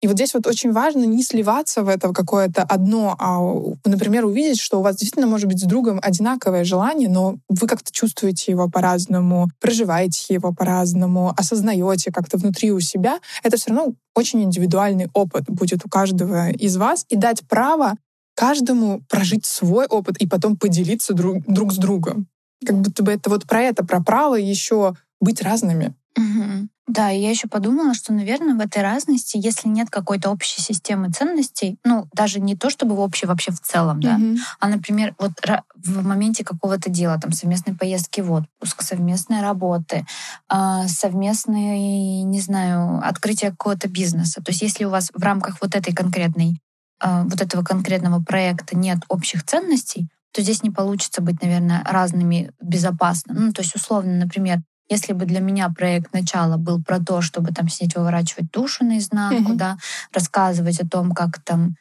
И 0.00 0.06
вот 0.06 0.14
здесь 0.14 0.34
вот 0.34 0.46
очень 0.46 0.72
важно 0.72 1.04
не 1.04 1.22
сливаться 1.24 1.82
в 1.82 1.88
это 1.88 2.12
какое-то 2.12 2.62
одно, 2.62 3.16
а, 3.18 3.40
например, 3.84 4.24
увидеть, 4.26 4.60
что 4.60 4.78
у 4.78 4.82
вас 4.82 4.96
действительно 4.96 5.26
может 5.26 5.48
быть 5.48 5.60
с 5.60 5.64
другом 5.64 5.98
одинаковое 6.00 6.62
желание, 6.62 7.08
но 7.08 7.38
вы 7.48 7.66
как-то 7.66 7.92
чувствуете 7.92 8.52
его 8.52 8.68
по-разному, 8.70 9.48
проживаете 9.60 10.34
его 10.34 10.52
по-разному, 10.52 11.34
осознаете 11.36 12.12
как-то 12.12 12.38
внутри 12.38 12.70
у 12.70 12.78
себя. 12.78 13.18
Это 13.42 13.56
все 13.56 13.70
равно 13.70 13.94
очень 14.14 14.42
индивидуальный 14.42 15.08
опыт 15.14 15.44
будет 15.48 15.84
у 15.84 15.88
каждого 15.88 16.50
из 16.50 16.76
вас 16.76 17.04
и 17.08 17.16
дать 17.16 17.46
право 17.48 17.94
каждому 18.36 19.02
прожить 19.08 19.46
свой 19.46 19.86
опыт 19.86 20.16
и 20.18 20.28
потом 20.28 20.56
поделиться 20.56 21.12
друг, 21.12 21.42
друг 21.46 21.72
с 21.72 21.76
другом. 21.76 22.28
Как 22.64 22.76
будто 22.80 23.02
бы 23.02 23.10
это 23.10 23.30
вот 23.30 23.46
про 23.46 23.62
это, 23.62 23.84
про 23.84 24.00
право 24.00 24.36
еще 24.36 24.94
быть 25.20 25.42
разными. 25.42 25.94
Угу. 26.16 26.68
Да, 26.88 27.10
и 27.10 27.20
я 27.20 27.28
еще 27.28 27.48
подумала, 27.48 27.92
что, 27.92 28.14
наверное, 28.14 28.54
в 28.54 28.60
этой 28.60 28.82
разности, 28.82 29.38
если 29.40 29.68
нет 29.68 29.90
какой-то 29.90 30.30
общей 30.30 30.62
системы 30.62 31.10
ценностей, 31.10 31.78
ну, 31.84 32.08
даже 32.14 32.40
не 32.40 32.56
то, 32.56 32.70
чтобы 32.70 32.96
в 32.96 33.00
общей 33.00 33.26
вообще 33.26 33.52
в 33.52 33.60
целом, 33.60 34.00
да, 34.00 34.16
mm-hmm. 34.16 34.38
а, 34.58 34.68
например, 34.68 35.14
вот 35.18 35.32
в 35.76 36.02
моменте 36.02 36.44
какого-то 36.44 36.88
дела, 36.88 37.20
там, 37.20 37.32
совместной 37.32 37.74
поездки 37.74 38.22
в 38.22 38.32
отпуск, 38.32 38.82
совместной 38.82 39.42
работы, 39.42 40.06
а, 40.48 40.88
совместной, 40.88 42.22
не 42.22 42.40
знаю, 42.40 43.06
открытие 43.06 43.50
какого-то 43.50 43.88
бизнеса. 43.88 44.42
То 44.42 44.50
есть 44.50 44.62
если 44.62 44.84
у 44.84 44.90
вас 44.90 45.10
в 45.12 45.22
рамках 45.22 45.58
вот 45.60 45.76
этой 45.76 45.94
конкретной, 45.94 46.58
а, 47.00 47.24
вот 47.24 47.42
этого 47.42 47.62
конкретного 47.62 48.22
проекта 48.22 48.76
нет 48.76 48.98
общих 49.08 49.44
ценностей, 49.44 50.08
то 50.32 50.40
здесь 50.40 50.62
не 50.62 50.70
получится 50.70 51.20
быть, 51.20 51.42
наверное, 51.42 51.82
разными 51.84 52.50
безопасно. 52.62 53.34
Ну, 53.34 53.52
то 53.52 53.62
есть, 53.62 53.74
условно, 53.74 54.12
например, 54.12 54.62
если 54.88 55.12
бы 55.12 55.26
для 55.26 55.40
меня 55.40 55.68
проект 55.68 56.12
начала 56.12 56.56
был 56.56 56.82
про 56.82 56.98
то, 56.98 57.20
чтобы 57.20 57.52
там 57.52 57.68
сидеть, 57.68 57.94
выворачивать 57.94 58.50
душу 58.50 58.84
наизнанку, 58.84 59.52
mm-hmm. 59.52 59.56
да, 59.56 59.78
рассказывать 60.12 60.80
о 60.80 60.88
том, 60.88 61.12
как 61.12 61.40
там, 61.40 61.76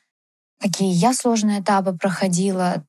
какие 0.59 0.91
я 0.91 1.13
сложные 1.13 1.61
этапы 1.61 1.93
проходила, 1.93 2.83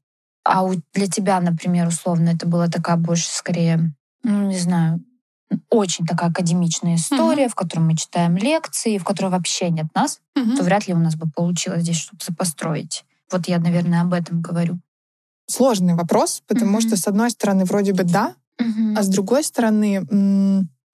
а 0.45 0.65
у, 0.65 0.75
для 0.95 1.07
тебя, 1.07 1.41
например, 1.41 1.89
условно, 1.89 2.31
это 2.31 2.47
была 2.47 2.69
такая 2.69 2.97
больше, 2.97 3.29
скорее, 3.29 3.93
ну, 4.23 4.49
не 4.49 4.59
знаю, 4.59 5.05
очень 5.71 6.07
такая 6.07 6.31
академичная 6.31 6.97
история, 6.97 7.45
mm-hmm. 7.47 7.51
в 7.51 7.55
которой 7.55 7.81
мы 7.81 7.97
читаем 7.97 8.37
лекции, 8.37 8.99
в 8.99 9.05
которой 9.05 9.31
вообще 9.31 9.71
нет 9.71 9.87
нас, 9.95 10.21
mm-hmm. 10.37 10.57
то 10.57 10.63
вряд 10.63 10.89
ли 10.89 10.95
у 10.95 10.99
нас 10.99 11.15
бы 11.15 11.31
получилось 11.31 11.83
здесь 11.83 11.97
что-то 11.97 12.35
построить. 12.35 13.05
Вот 13.31 13.47
я, 13.47 13.59
наверное, 13.59 14.03
об 14.03 14.15
этом 14.15 14.41
говорю. 14.41 14.79
Сложный 15.47 15.95
вопрос, 15.95 16.43
потому 16.47 16.79
mm-hmm. 16.79 16.89
что, 16.89 16.97
с 16.97 17.07
одной 17.07 17.31
стороны, 17.31 17.65
вроде 17.65 17.93
бы 17.93 18.05
да, 18.05 18.35
Угу. 18.61 18.95
А 18.97 19.03
с 19.03 19.09
другой 19.09 19.45
стороны, 19.45 20.05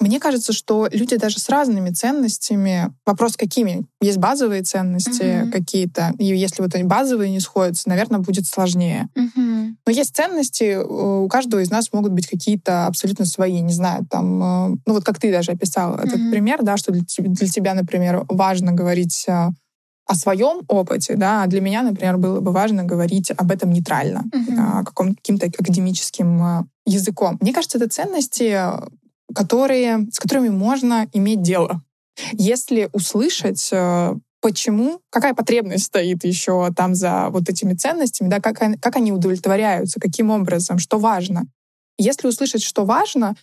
мне 0.00 0.20
кажется, 0.20 0.52
что 0.52 0.88
люди 0.92 1.16
даже 1.16 1.38
с 1.38 1.48
разными 1.48 1.90
ценностями, 1.90 2.92
вопрос 3.06 3.36
какими? 3.36 3.86
Есть 4.02 4.18
базовые 4.18 4.62
ценности 4.62 5.44
угу. 5.44 5.50
какие-то, 5.50 6.12
и 6.18 6.26
если 6.26 6.62
вот 6.62 6.74
они 6.74 6.84
базовые 6.84 7.30
не 7.30 7.40
сходятся, 7.40 7.88
наверное, 7.88 8.20
будет 8.20 8.46
сложнее. 8.46 9.08
Угу. 9.16 9.76
Но 9.86 9.92
есть 9.92 10.14
ценности, 10.14 10.76
у 10.76 11.26
каждого 11.28 11.60
из 11.60 11.70
нас 11.70 11.92
могут 11.92 12.12
быть 12.12 12.26
какие-то 12.26 12.86
абсолютно 12.86 13.24
свои, 13.24 13.60
не 13.60 13.72
знаю, 13.72 14.06
там, 14.10 14.42
э, 14.42 14.76
ну 14.84 14.94
вот 14.94 15.04
как 15.04 15.18
ты 15.18 15.32
даже 15.32 15.52
описал 15.52 15.94
этот 15.94 16.30
пример, 16.30 16.62
да, 16.62 16.76
что 16.76 16.92
для, 16.92 17.02
для 17.16 17.48
тебя, 17.48 17.74
например, 17.74 18.24
важно 18.28 18.72
говорить 18.72 19.24
э, 19.26 19.48
о 20.06 20.14
своем 20.14 20.62
опыте, 20.68 21.14
да, 21.16 21.44
а 21.44 21.46
для 21.46 21.60
меня, 21.60 21.82
например, 21.82 22.18
было 22.18 22.40
бы 22.40 22.52
важно 22.52 22.84
говорить 22.84 23.30
об 23.30 23.50
этом 23.50 23.70
нейтрально, 23.70 24.24
uh-huh. 24.34 24.84
каком, 24.84 25.14
каким-то 25.14 25.46
академическим 25.46 26.42
а, 26.42 26.66
языком. 26.86 27.38
Мне 27.40 27.52
кажется, 27.52 27.78
это 27.78 27.88
ценности, 27.88 28.60
которые, 29.34 30.06
с 30.12 30.18
которыми 30.18 30.48
можно 30.48 31.08
иметь 31.12 31.42
дело. 31.42 31.82
Если 32.32 32.88
услышать, 32.92 33.68
э, 33.72 34.14
почему, 34.40 35.00
какая 35.10 35.34
потребность 35.34 35.86
стоит 35.86 36.24
еще 36.24 36.70
там 36.76 36.94
за 36.94 37.28
вот 37.30 37.48
этими 37.48 37.74
ценностями, 37.74 38.28
да, 38.28 38.40
как, 38.40 38.58
как 38.80 38.96
они 38.96 39.12
удовлетворяются, 39.12 39.98
каким 39.98 40.30
образом, 40.30 40.78
что 40.78 40.98
важно. 40.98 41.46
Если 41.98 42.28
услышать, 42.28 42.62
что 42.62 42.84
важно, 42.84 43.34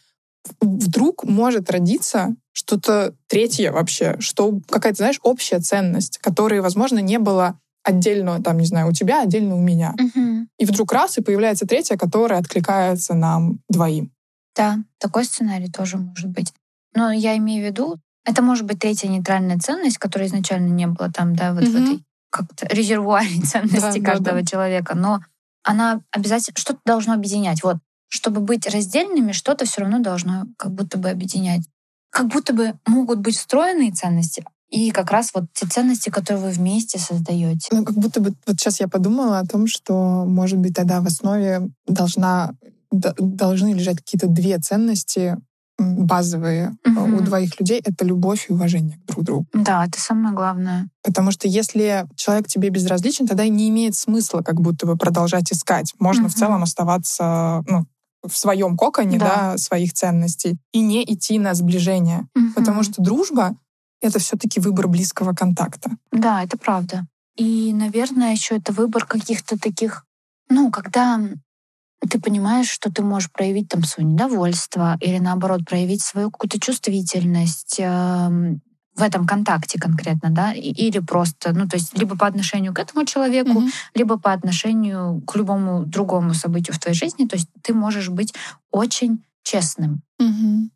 вдруг 0.59 1.23
может 1.23 1.69
родиться 1.69 2.35
что-то 2.51 3.15
третье 3.27 3.71
вообще, 3.71 4.17
что 4.19 4.59
какая-то, 4.69 4.97
знаешь, 4.97 5.19
общая 5.23 5.59
ценность, 5.59 6.17
которой, 6.17 6.61
возможно, 6.61 6.99
не 6.99 7.19
было 7.19 7.59
отдельно, 7.83 8.41
там, 8.41 8.57
не 8.57 8.65
знаю, 8.65 8.89
у 8.89 8.91
тебя, 8.91 9.21
отдельно 9.21 9.55
у 9.55 9.59
меня. 9.59 9.95
Угу. 9.99 10.47
И 10.59 10.65
вдруг 10.65 10.91
раз, 10.91 11.17
и 11.17 11.21
появляется 11.21 11.65
третья, 11.65 11.97
которая 11.97 12.39
откликается 12.39 13.13
нам 13.13 13.59
двоим. 13.69 14.11
Да, 14.55 14.79
такой 14.97 15.25
сценарий 15.25 15.69
тоже 15.69 15.97
может 15.97 16.29
быть. 16.29 16.53
Но 16.93 17.11
я 17.11 17.37
имею 17.37 17.63
в 17.63 17.67
виду, 17.67 17.97
это 18.25 18.41
может 18.41 18.65
быть 18.65 18.79
третья 18.79 19.07
нейтральная 19.07 19.57
ценность, 19.57 19.97
которая 19.97 20.27
изначально 20.27 20.67
не 20.67 20.87
было 20.87 21.11
там, 21.11 21.35
да, 21.35 21.53
вот 21.53 21.63
угу. 21.63 21.71
в 21.71 21.75
этой 21.75 22.03
как-то 22.29 22.67
резервуаре 22.67 23.41
ценности 23.43 23.99
да, 23.99 24.05
каждого 24.05 24.37
да, 24.37 24.41
да. 24.41 24.45
человека, 24.45 24.95
но 24.95 25.21
она 25.63 26.01
обязательно 26.11 26.57
что-то 26.57 26.79
должно 26.85 27.13
объединять. 27.13 27.63
Вот 27.63 27.77
чтобы 28.11 28.41
быть 28.41 28.67
раздельными, 28.67 29.31
что-то 29.31 29.63
все 29.65 29.81
равно 29.81 29.99
должно 29.99 30.45
как 30.57 30.73
будто 30.73 30.97
бы 30.97 31.09
объединять. 31.09 31.61
Как 32.09 32.27
будто 32.27 32.53
бы 32.53 32.77
могут 32.85 33.19
быть 33.19 33.37
встроенные 33.37 33.93
ценности, 33.93 34.43
и 34.71 34.91
как 34.91 35.11
раз 35.11 35.31
вот 35.33 35.45
те 35.53 35.67
ценности, 35.67 36.09
которые 36.09 36.45
вы 36.45 36.49
вместе 36.51 36.97
создаете. 36.97 37.67
Ну, 37.71 37.83
как 37.83 37.95
будто 37.95 38.21
бы 38.21 38.33
вот 38.47 38.59
сейчас 38.59 38.79
я 38.79 38.87
подумала 38.87 39.39
о 39.39 39.45
том, 39.45 39.67
что, 39.67 40.25
может 40.25 40.57
быть, 40.57 40.73
тогда 40.73 41.01
в 41.01 41.05
основе 41.05 41.69
должна, 41.87 42.53
должны 42.91 43.73
лежать 43.73 43.97
какие-то 43.97 44.27
две 44.27 44.57
ценности 44.57 45.37
базовые 45.77 46.77
угу. 46.85 47.17
у 47.17 47.21
двоих 47.21 47.59
людей— 47.59 47.81
это 47.83 48.05
любовь 48.05 48.47
и 48.49 48.53
уважение 48.53 48.99
друг 49.07 49.23
к 49.23 49.25
другу. 49.25 49.45
Да, 49.53 49.85
это 49.85 49.99
самое 49.99 50.33
главное. 50.33 50.87
Потому 51.03 51.31
что 51.31 51.47
если 51.47 52.05
человек 52.15 52.47
тебе 52.47 52.69
безразличен, 52.69 53.27
тогда 53.27 53.47
не 53.47 53.69
имеет 53.69 53.95
смысла 53.95 54.41
как 54.41 54.61
будто 54.61 54.85
бы 54.85 54.95
продолжать 54.95 55.51
искать. 55.51 55.93
Можно 55.99 56.25
угу. 56.25 56.31
в 56.31 56.35
целом 56.35 56.63
оставаться 56.63 57.63
ну, 57.67 57.85
в 58.23 58.37
своем 58.37 58.77
коконе, 58.77 59.17
да. 59.17 59.25
да, 59.25 59.57
своих 59.57 59.93
ценностей, 59.93 60.57
и 60.71 60.81
не 60.81 61.03
идти 61.03 61.39
на 61.39 61.53
сближение. 61.55 62.27
Угу. 62.35 62.53
Потому 62.55 62.83
что 62.83 63.01
дружба— 63.01 63.55
это 64.01 64.19
все-таки 64.19 64.59
выбор 64.59 64.87
близкого 64.87 65.33
контакта. 65.33 65.91
Да, 66.11 66.43
это 66.43 66.57
правда. 66.57 67.07
И, 67.37 67.73
наверное, 67.73 68.33
еще 68.33 68.57
это 68.57 68.73
выбор 68.73 69.05
каких-то 69.05 69.57
таких, 69.57 70.05
ну, 70.49 70.69
когда 70.71 71.19
ты 72.09 72.19
понимаешь, 72.19 72.69
что 72.69 72.91
ты 72.91 73.03
можешь 73.03 73.31
проявить 73.31 73.69
там 73.69 73.83
свое 73.83 74.09
недовольство 74.09 74.97
или 74.99 75.19
наоборот 75.19 75.61
проявить 75.65 76.01
свою 76.01 76.31
какую-то 76.31 76.59
чувствительность, 76.59 77.77
эм, 77.79 78.61
в 78.95 79.01
этом 79.01 79.25
контакте 79.25 79.79
конкретно, 79.79 80.31
да, 80.31 80.53
или 80.53 80.99
просто, 80.99 81.53
ну, 81.53 81.67
то 81.67 81.77
есть 81.77 81.97
либо 81.97 82.17
по 82.17 82.27
отношению 82.27 82.73
к 82.73 82.79
этому 82.79 83.05
человеку, 83.05 83.61
mm-hmm. 83.61 83.71
либо 83.95 84.19
по 84.19 84.33
отношению 84.33 85.21
к 85.21 85.35
любому 85.35 85.85
другому 85.85 86.33
событию 86.33 86.75
в 86.75 86.79
твоей 86.79 86.95
жизни, 86.95 87.25
то 87.25 87.35
есть 87.37 87.47
ты 87.61 87.73
можешь 87.73 88.09
быть 88.09 88.33
очень 88.69 89.23
честным. 89.43 90.01
Mm-hmm. 90.21 90.69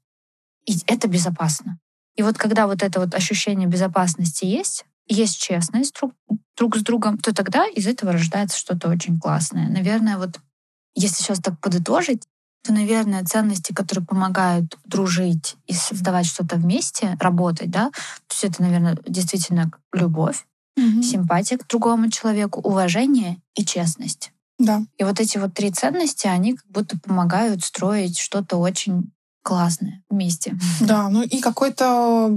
И 0.68 0.78
это 0.88 1.08
безопасно. 1.08 1.78
И 2.16 2.24
вот 2.24 2.38
когда 2.38 2.68
вот 2.68 2.82
это 2.84 3.00
вот 3.00 3.14
ощущение 3.14 3.68
безопасности 3.68 4.46
есть, 4.46 4.86
есть 5.08 5.38
честность 5.40 5.94
друг, 6.00 6.14
друг 6.58 6.78
с 6.78 6.82
другом, 6.82 7.18
то 7.18 7.34
тогда 7.34 7.68
из 7.68 7.86
этого 7.88 8.14
рождается 8.14 8.58
что-то 8.58 8.90
очень 8.90 9.20
классное. 9.20 9.70
Наверное, 9.70 10.18
вот 10.18 10.40
если 10.96 11.22
сейчас 11.22 11.40
так 11.40 11.60
подытожить, 11.60 12.24
то, 12.64 12.74
наверное, 12.74 13.24
ценности, 13.24 13.74
которые 13.74 14.06
помогают 14.06 14.78
дружить 14.86 15.56
и 15.68 15.74
создавать 15.74 16.26
что-то 16.26 16.56
вместе, 16.56 17.16
работать, 17.20 17.70
да, 17.70 17.92
то 17.92 18.34
есть 18.34 18.44
это, 18.44 18.64
наверное, 18.64 18.98
действительно 19.08 19.72
любовь, 19.94 20.46
Мгм. 20.78 21.04
симпатия 21.04 21.58
к 21.58 21.68
другому 21.68 22.10
человеку, 22.10 22.60
уважение 22.62 23.38
и 23.56 23.64
честность. 23.64 24.32
Да. 24.58 24.82
И 24.98 25.04
вот 25.04 25.20
эти 25.20 25.38
вот 25.38 25.54
три 25.54 25.70
ценности, 25.72 26.28
они 26.28 26.56
как 26.56 26.66
будто 26.68 26.98
помогают 27.00 27.64
строить 27.64 28.18
что-то 28.18 28.58
очень 28.58 29.12
классное 29.46 30.02
вместе. 30.10 30.56
Да, 30.82 31.08
ну 31.10 31.22
и 31.22 31.40
какое-то 31.40 32.32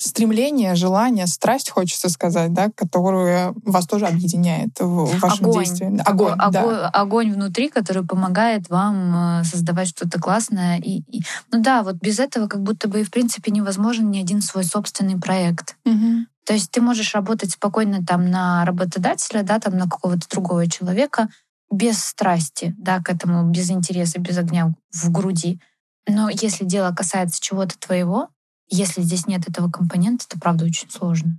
стремление, 0.00 0.74
желание, 0.76 1.26
страсть, 1.26 1.70
хочется 1.70 2.08
сказать, 2.08 2.52
да, 2.52 2.68
которую 2.74 3.54
вас 3.64 3.86
тоже 3.86 4.06
объединяет 4.06 4.78
в 4.78 5.18
вашем 5.20 5.46
Огонь. 5.46 5.64
действии. 5.64 6.00
Огонь, 6.04 6.36
Такой 6.38 6.52
да. 6.52 6.60
огонь, 6.60 6.76
огонь 6.92 7.32
внутри, 7.32 7.68
который 7.68 8.04
помогает 8.06 8.68
вам 8.70 9.40
э, 9.40 9.44
создавать 9.44 9.88
что-то 9.88 10.20
классное. 10.20 10.78
И, 10.78 11.02
и- 11.10 11.22
Ну 11.52 11.60
да, 11.62 11.82
вот 11.82 11.96
без 11.96 12.20
этого 12.20 12.46
как 12.46 12.62
будто 12.62 12.88
бы 12.88 13.00
и 13.00 13.04
в 13.04 13.10
принципе 13.10 13.50
невозможен 13.50 14.10
ни 14.10 14.20
один 14.20 14.40
свой 14.40 14.62
собственный 14.64 15.18
проект. 15.18 15.76
Мгм. 15.84 16.26
То 16.46 16.54
есть 16.54 16.70
ты 16.70 16.80
можешь 16.80 17.14
работать 17.14 17.50
спокойно 17.50 18.04
там 18.06 18.30
на 18.30 18.64
работодателя, 18.64 19.42
да, 19.42 19.58
там 19.58 19.76
на 19.76 19.88
какого-то 19.88 20.28
другого 20.30 20.68
человека, 20.68 21.28
без 21.72 21.98
страсти, 22.02 22.74
да, 22.78 23.00
к 23.00 23.10
этому, 23.10 23.50
без 23.50 23.68
интереса, 23.70 24.20
без 24.20 24.38
огня 24.38 24.72
в 24.92 25.10
груди. 25.10 25.60
Но 26.08 26.30
если 26.30 26.64
дело 26.64 26.92
касается 26.92 27.40
чего-то 27.40 27.78
твоего, 27.78 28.30
если 28.70 29.02
здесь 29.02 29.26
нет 29.26 29.48
этого 29.48 29.70
компонента, 29.70 30.24
это 30.28 30.38
правда 30.40 30.64
очень 30.64 30.90
сложно. 30.90 31.38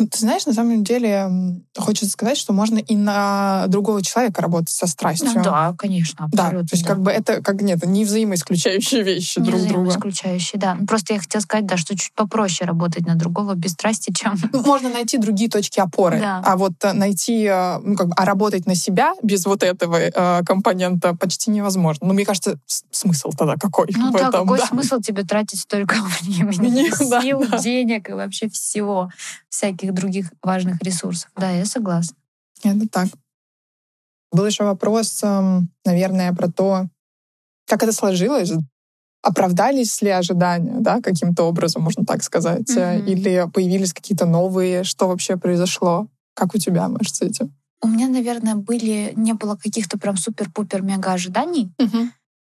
Ну, 0.00 0.06
Ты 0.06 0.18
знаешь, 0.18 0.46
на 0.46 0.52
самом 0.54 0.82
деле 0.82 1.28
хочется 1.76 2.10
сказать, 2.10 2.36
что 2.38 2.52
можно 2.52 2.78
и 2.78 2.96
на 2.96 3.66
другого 3.68 4.02
человека 4.02 4.42
работать 4.42 4.70
со 4.70 4.86
страстью. 4.86 5.30
Ну 5.34 5.42
да, 5.42 5.74
конечно, 5.78 6.28
Да, 6.32 6.44
абсолютно. 6.44 6.68
то 6.68 6.76
есть 6.76 6.86
как 6.86 7.00
бы 7.00 7.10
это 7.10 7.42
как 7.42 7.60
нет, 7.62 7.84
не 7.84 8.04
взаимоисключающие 8.04 9.02
вещи 9.02 9.38
Не 9.38 9.44
друг 9.50 9.60
друга. 9.60 9.72
взаимоисключающие, 9.88 10.60
да. 10.60 10.74
Ну, 10.74 10.86
Просто 10.86 11.14
я 11.14 11.20
хотела 11.20 11.42
сказать, 11.42 11.66
да, 11.66 11.76
что 11.76 11.96
чуть 11.96 12.12
попроще 12.14 12.66
работать 12.66 13.06
на 13.06 13.14
другого 13.14 13.54
без 13.54 13.72
страсти, 13.72 14.12
чем... 14.12 14.34
Ну, 14.52 14.62
Можно 14.62 14.88
найти 14.90 15.18
другие 15.18 15.50
точки 15.50 15.80
опоры, 15.80 16.18
Да. 16.20 16.42
а 16.44 16.56
вот 16.56 16.72
э, 16.82 16.92
найти, 16.92 17.44
э, 17.44 17.78
ну, 17.80 17.96
как 17.96 18.08
бы, 18.08 18.14
а 18.16 18.24
работать 18.24 18.66
на 18.66 18.74
себя 18.74 19.14
без 19.22 19.46
вот 19.46 19.62
этого 19.62 19.96
э, 19.96 20.42
компонента 20.44 21.14
почти 21.14 21.50
невозможно. 21.50 22.06
Но 22.06 22.14
мне 22.14 22.24
кажется, 22.24 22.58
смысл 22.90 23.30
тогда 23.36 23.56
какой 23.56 23.86
Ну 23.94 24.10
в 24.10 24.12
да, 24.12 24.28
этом? 24.28 24.42
какой 24.44 24.58
да. 24.58 24.66
смысл 24.66 25.00
тебе 25.00 25.24
тратить 25.24 25.60
столько 25.60 25.96
времени, 26.22 26.90
да, 27.10 27.20
сил, 27.22 27.44
да. 27.50 27.58
денег 27.58 28.08
и 28.08 28.12
вообще 28.12 28.48
всего, 28.48 29.10
всяких 29.50 29.92
других 29.92 30.32
важных 30.42 30.82
ресурсов. 30.82 31.30
Да, 31.36 31.50
я 31.50 31.66
согласна. 31.66 32.16
Это 32.64 32.88
так. 32.88 33.08
Был 34.32 34.46
еще 34.46 34.64
вопрос, 34.64 35.20
эм, 35.22 35.68
наверное, 35.84 36.32
про 36.32 36.48
то, 36.50 36.86
как 37.66 37.82
это 37.82 37.92
сложилось. 37.92 38.52
Оправдались 39.22 40.00
ли 40.00 40.08
ожидания, 40.08 40.76
да, 40.80 41.00
каким-то 41.02 41.42
образом, 41.44 41.82
можно 41.82 42.06
так 42.06 42.22
сказать? 42.22 42.70
Мгм. 42.70 43.06
Или 43.06 43.46
появились 43.52 43.92
какие-то 43.92 44.24
новые? 44.24 44.84
Что 44.84 45.08
вообще 45.08 45.36
произошло? 45.36 46.06
Как 46.34 46.54
у 46.54 46.58
тебя, 46.58 46.88
может, 46.88 47.16
с 47.16 47.20
этим? 47.20 47.54
У 47.82 47.88
меня, 47.88 48.08
наверное, 48.08 48.54
были, 48.54 49.12
не 49.16 49.32
было 49.32 49.56
каких-то 49.56 49.98
прям 49.98 50.16
супер-пупер-мега 50.16 51.12
ожиданий. 51.12 51.72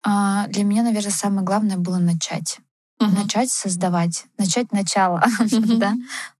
А 0.05 0.47
для 0.47 0.63
меня, 0.63 0.83
наверное, 0.83 1.11
самое 1.11 1.43
главное 1.43 1.77
было 1.77 1.97
начать. 1.97 2.59
Начать 2.99 3.49
создавать, 3.51 4.25
начать 4.37 4.71
начало, 4.71 5.23
Мгм. 5.39 5.79
да. 5.79 5.93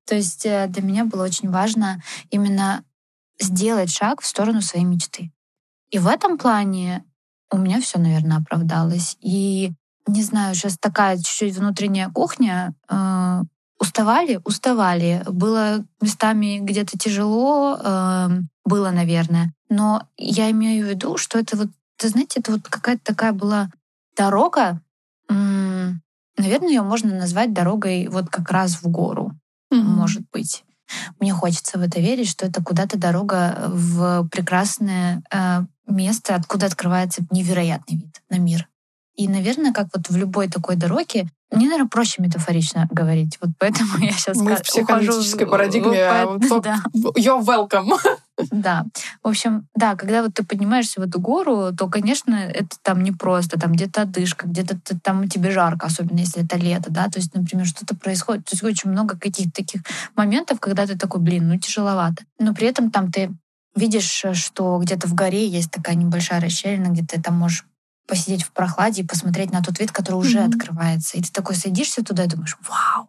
То 0.06 0.16
есть 0.16 0.46
э, 0.46 0.68
для 0.68 0.82
меня 0.84 1.06
было 1.06 1.24
очень 1.24 1.50
важно 1.50 2.02
именно 2.32 2.84
сделать 3.40 3.90
шаг 3.92 4.22
в 4.22 4.26
сторону 4.26 4.62
своей 4.62 4.86
мечты. 4.86 5.32
И 5.92 6.00
в 6.00 6.08
этом 6.08 6.38
плане 6.38 7.04
у 7.52 7.58
меня 7.58 7.80
все, 7.82 7.98
наверное, 8.00 8.38
оправдалось. 8.38 9.18
И 9.22 9.72
не 10.08 10.24
знаю, 10.24 10.54
сейчас 10.56 10.78
такая 10.80 11.18
чуть-чуть 11.18 11.56
внутренняя 11.56 12.10
кухня. 12.10 12.74
э, 12.90 13.42
Уставали, 13.82 14.42
уставали. 14.44 15.24
Было 15.26 15.86
местами 16.02 16.60
где-то 16.60 16.98
тяжело, 16.98 17.78
э, 17.82 18.30
было, 18.66 18.92
наверное. 18.92 19.54
Но 19.70 20.06
я 20.18 20.52
имею 20.52 20.86
в 20.86 20.90
виду, 20.90 21.16
что 21.16 21.40
это 21.40 21.56
вот, 21.56 21.70
ты 21.96 22.10
знаете, 22.10 22.42
это 22.42 22.52
вот 22.52 22.68
какая-то 22.68 23.02
такая 23.06 23.32
была 23.32 23.70
дорога. 24.18 24.82
м, 25.30 25.59
Наверное, 26.40 26.70
ее 26.70 26.82
можно 26.82 27.14
назвать 27.16 27.54
дорогой 27.54 28.08
вот 28.08 28.30
как 28.30 28.50
раз 28.52 28.82
в 28.82 28.88
гору 28.88 29.34
может 29.72 30.24
быть. 30.32 30.64
Мне 31.20 31.34
хочется 31.34 31.78
в 31.78 31.82
это 31.82 32.00
верить, 32.00 32.28
что 32.28 32.46
это 32.48 32.64
куда-то 32.64 32.98
дорога 32.98 33.66
в 33.68 34.28
прекрасное 34.30 35.22
э, 35.32 35.62
место, 35.88 36.34
откуда 36.34 36.66
открывается 36.66 37.22
невероятный 37.30 37.98
вид 37.98 38.22
на 38.30 38.40
мир. 38.40 38.68
И, 39.16 39.28
наверное, 39.28 39.74
как 39.74 39.90
вот 39.94 40.10
в 40.10 40.16
любой 40.18 40.48
такой 40.48 40.76
дороге, 40.78 41.28
мне, 41.52 41.66
наверное, 41.68 41.90
проще 41.90 42.22
метафорично 42.22 42.88
говорить. 42.90 43.38
Вот 43.42 43.52
поэтому 43.60 43.98
я 44.00 44.12
сейчас 44.12 44.38
Мы 44.38 44.56
в 44.56 44.62
психоаналитической 44.64 45.46
парадигме, 45.46 46.04
а 46.04 46.26
вот 46.26 46.48
только- 46.48 46.82
Да, 46.94 47.10
You're 47.16 47.44
welcome. 47.44 47.92
да. 48.52 48.86
В 49.24 49.28
общем, 49.28 49.68
да, 49.76 49.96
когда 49.96 50.22
вот 50.24 50.34
ты 50.34 50.44
поднимаешься 50.44 51.00
в 51.02 51.04
эту 51.04 51.20
гору, 51.20 51.72
то, 51.76 51.88
конечно, 51.88 52.34
это 52.36 52.78
там 52.82 53.04
не 53.04 53.12
просто, 53.12 53.60
там 53.60 53.74
где-то 53.74 54.04
одышка, 54.04 54.48
где-то 54.48 54.78
ты- 54.80 55.00
там 55.00 55.28
тебе 55.30 55.52
жарко, 55.52 55.88
особенно 55.88 56.20
если 56.20 56.44
это 56.46 56.58
лето, 56.58 56.92
да, 56.92 57.10
то 57.10 57.20
есть, 57.20 57.34
например, 57.36 57.66
что-то 57.66 57.96
происходит. 57.96 58.46
То 58.46 58.54
есть 58.54 58.64
очень 58.64 58.90
много 58.92 59.18
каких-то 59.18 59.52
таких 59.52 59.82
моментов, 60.16 60.60
когда 60.60 60.86
ты 60.88 60.98
такой, 60.98 61.22
блин, 61.22 61.48
ну 61.50 61.58
тяжеловато. 61.60 62.24
Но 62.40 62.54
при 62.54 62.68
этом 62.68 62.92
там 62.92 63.12
ты 63.12 63.32
видишь, 63.76 64.26
э, 64.26 64.34
что 64.34 64.78
где-то 64.80 65.08
в 65.08 65.14
горе 65.14 65.48
есть 65.48 65.72
такая 65.72 65.96
небольшая 65.96 66.42
расщелина, 66.42 66.88
где 66.88 67.04
ты 67.06 67.22
там 67.22 67.36
можешь 67.36 67.66
посидеть 68.08 68.44
в 68.44 68.52
прохладе 68.52 69.04
и 69.04 69.06
посмотреть 69.06 69.52
на 69.52 69.62
тот 69.62 69.80
вид, 69.80 69.92
который 69.92 70.16
уже 70.16 70.40
Мгм. 70.42 70.50
открывается. 70.50 71.18
И 71.18 71.22
ты 71.22 71.32
такой 71.32 71.56
садишься 71.56 72.04
туда 72.04 72.24
и 72.24 72.28
думаешь, 72.28 72.58
вау, 72.68 73.08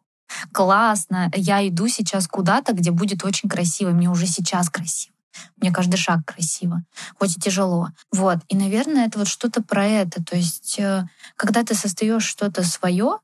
классно, 0.52 1.30
я 1.34 1.66
иду 1.66 1.88
сейчас 1.88 2.28
куда-то, 2.28 2.72
где 2.74 2.90
будет 2.90 3.24
очень 3.24 3.48
красиво, 3.48 3.90
мне 3.90 4.10
уже 4.10 4.26
сейчас 4.26 4.68
красиво. 4.70 5.14
Мне 5.56 5.70
каждый 5.70 5.96
шаг 5.96 6.20
красиво, 6.24 6.82
хоть 7.18 7.36
и 7.36 7.40
тяжело. 7.40 7.88
Вот. 8.12 8.38
И, 8.48 8.56
наверное, 8.56 9.06
это 9.06 9.18
вот 9.18 9.28
что-то 9.28 9.62
про 9.62 9.86
это. 9.86 10.22
То 10.24 10.36
есть, 10.36 10.78
э, 10.78 11.06
когда 11.36 11.62
ты 11.62 11.74
создаешь 11.74 12.24
что-то 12.24 12.62
свое, 12.64 13.18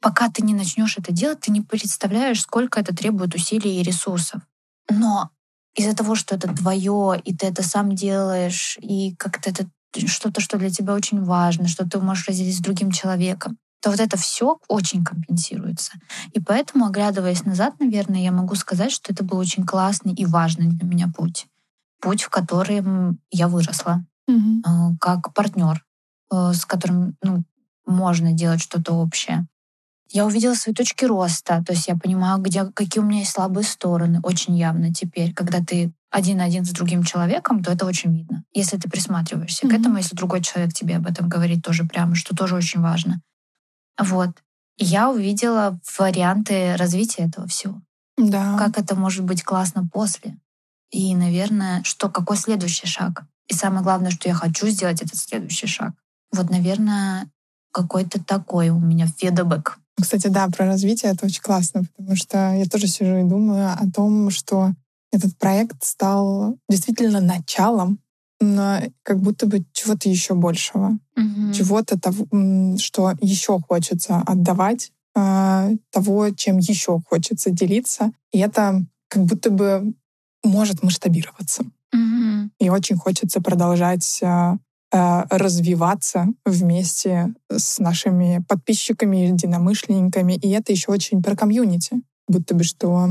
пока 0.00 0.28
ты 0.28 0.42
не 0.42 0.54
начнешь 0.54 0.98
это 0.98 1.12
делать, 1.12 1.40
ты 1.40 1.50
не 1.50 1.60
представляешь, 1.60 2.42
сколько 2.42 2.80
это 2.80 2.94
требует 2.94 3.34
усилий 3.34 3.80
и 3.80 3.82
ресурсов. 3.82 4.42
Но 4.88 5.30
из-за 5.74 5.94
того, 5.94 6.14
что 6.14 6.34
это 6.34 6.52
твое, 6.54 7.20
и 7.24 7.34
ты 7.34 7.46
это 7.46 7.62
сам 7.62 7.94
делаешь, 7.94 8.78
и 8.80 9.14
как-то 9.16 9.50
это 9.50 9.66
что-то, 10.06 10.40
что 10.40 10.58
для 10.58 10.70
тебя 10.70 10.94
очень 10.94 11.22
важно, 11.22 11.68
что 11.68 11.88
ты 11.88 11.98
можешь 11.98 12.28
разделить 12.28 12.56
с 12.56 12.60
другим 12.60 12.90
человеком, 12.90 13.58
то 13.80 13.90
вот 13.90 14.00
это 14.00 14.16
все 14.16 14.58
очень 14.68 15.04
компенсируется. 15.04 15.92
И 16.32 16.40
поэтому, 16.40 16.86
оглядываясь 16.86 17.44
назад, 17.44 17.78
наверное, 17.78 18.20
я 18.20 18.32
могу 18.32 18.54
сказать, 18.54 18.90
что 18.90 19.12
это 19.12 19.22
был 19.22 19.38
очень 19.38 19.64
классный 19.64 20.12
и 20.12 20.26
важный 20.26 20.66
для 20.66 20.86
меня 20.86 21.08
путь. 21.14 21.46
Путь, 22.00 22.22
в 22.22 22.28
котором 22.30 23.20
я 23.30 23.48
выросла 23.48 24.04
э, 24.28 24.32
как 25.00 25.32
партнер, 25.34 25.84
э, 26.32 26.52
с 26.52 26.64
которым 26.64 27.16
ну, 27.22 27.44
можно 27.86 28.32
делать 28.32 28.60
что-то 28.60 28.92
общее. 28.94 29.46
Я 30.10 30.24
увидела 30.24 30.54
свои 30.54 30.72
точки 30.74 31.04
роста, 31.04 31.64
то 31.66 31.72
есть 31.72 31.88
я 31.88 31.96
понимаю, 31.96 32.38
где, 32.38 32.64
какие 32.66 33.02
у 33.02 33.06
меня 33.06 33.20
есть 33.20 33.32
слабые 33.32 33.64
стороны, 33.64 34.20
очень 34.22 34.56
явно 34.56 34.92
теперь. 34.94 35.34
Когда 35.34 35.60
ты 35.60 35.92
один 36.10 36.38
на 36.38 36.44
один 36.44 36.64
с 36.64 36.70
другим 36.70 37.02
человеком, 37.02 37.62
то 37.62 37.72
это 37.72 37.84
очень 37.86 38.16
видно. 38.16 38.44
Если 38.54 38.76
ты 38.76 38.88
присматриваешься 38.88 39.62
к 39.62 39.70
Мгм. 39.70 39.80
этому, 39.80 39.96
если 39.98 40.14
другой 40.14 40.42
человек 40.42 40.72
тебе 40.72 40.96
об 40.96 41.06
этом 41.06 41.28
говорит 41.28 41.62
тоже 41.64 41.84
прямо, 41.84 42.14
что 42.14 42.36
тоже 42.36 42.54
очень 42.54 42.80
важно. 42.80 43.20
Вот. 44.00 44.30
Я 44.78 45.10
увидела 45.10 45.78
варианты 45.98 46.76
развития 46.76 47.24
этого 47.24 47.46
всего. 47.48 47.80
Да. 48.16 48.56
Как 48.58 48.78
это 48.78 48.94
может 48.94 49.24
быть 49.24 49.42
классно 49.42 49.88
после. 49.92 50.38
И, 50.90 51.14
наверное, 51.14 51.82
что 51.84 52.08
какой 52.08 52.36
следующий 52.36 52.86
шаг. 52.86 53.24
И 53.48 53.54
самое 53.54 53.82
главное, 53.82 54.10
что 54.10 54.28
я 54.28 54.34
хочу 54.34 54.68
сделать 54.68 55.02
этот 55.02 55.16
следующий 55.16 55.66
шаг. 55.66 55.92
Вот, 56.32 56.50
наверное, 56.50 57.28
какой-то 57.72 58.22
такой 58.22 58.70
у 58.70 58.78
меня 58.78 59.06
фидбэк. 59.06 59.78
Кстати, 60.00 60.28
да, 60.28 60.48
про 60.48 60.66
развитие 60.66 61.12
это 61.12 61.26
очень 61.26 61.42
классно, 61.42 61.84
потому 61.84 62.16
что 62.16 62.52
я 62.54 62.66
тоже 62.66 62.86
сижу 62.86 63.16
и 63.18 63.28
думаю 63.28 63.70
о 63.70 63.90
том, 63.94 64.30
что 64.30 64.72
этот 65.12 65.36
проект 65.38 65.82
стал 65.84 66.58
действительно 66.68 67.20
началом, 67.20 67.98
но 68.40 68.80
как 69.02 69.20
будто 69.20 69.46
бы 69.46 69.64
чего-то 69.72 70.08
еще 70.08 70.34
большего, 70.34 70.98
чего-то 71.54 71.98
того, 71.98 72.26
что 72.78 73.14
еще 73.20 73.58
хочется 73.60 74.18
отдавать, 74.26 74.92
а, 75.14 75.70
того, 75.90 76.30
чем 76.30 76.58
еще 76.58 77.00
хочется 77.08 77.50
делиться, 77.50 78.12
и 78.32 78.38
это 78.38 78.84
как 79.08 79.24
будто 79.24 79.50
бы 79.50 79.94
может 80.46 80.82
масштабироваться. 80.82 81.64
Мгм. 81.92 82.52
И 82.58 82.68
очень 82.68 82.96
хочется 82.96 83.40
продолжать 83.40 84.20
а, 84.22 84.56
а, 84.92 85.26
развиваться 85.30 86.26
вместе 86.44 87.34
с 87.50 87.78
нашими 87.78 88.44
подписчиками, 88.48 89.28
единомышленниками. 89.28 90.34
И 90.34 90.50
это 90.50 90.72
еще 90.72 90.90
очень 90.90 91.22
про 91.22 91.36
комьюнити. 91.36 92.00
Будто 92.28 92.54
бы 92.54 92.64
что... 92.64 93.08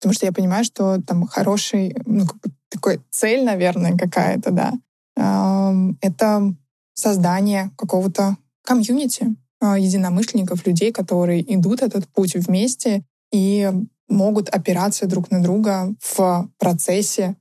Потому 0.00 0.14
что 0.14 0.26
я 0.26 0.32
понимаю, 0.32 0.64
что 0.64 1.00
там 1.00 1.26
хороший, 1.26 1.96
ну, 2.04 2.26
как 2.26 2.36
бы 2.36 2.50
такой 2.70 3.00
цель, 3.10 3.44
наверное, 3.44 3.96
какая-то, 3.96 4.50
да. 4.50 4.72
ам, 5.16 5.96
Это 6.02 6.54
создание 6.92 7.70
какого-то 7.76 8.36
комьюнити 8.64 9.34
а, 9.60 9.78
единомышленников, 9.78 10.66
людей, 10.66 10.92
которые 10.92 11.54
идут 11.54 11.82
этот 11.82 12.06
путь 12.08 12.34
вместе 12.34 13.02
и 13.32 13.70
могут 14.08 14.48
опираться 14.48 15.06
друг 15.06 15.30
на 15.30 15.42
друга 15.42 15.94
в 16.00 16.48
процессе 16.58 17.36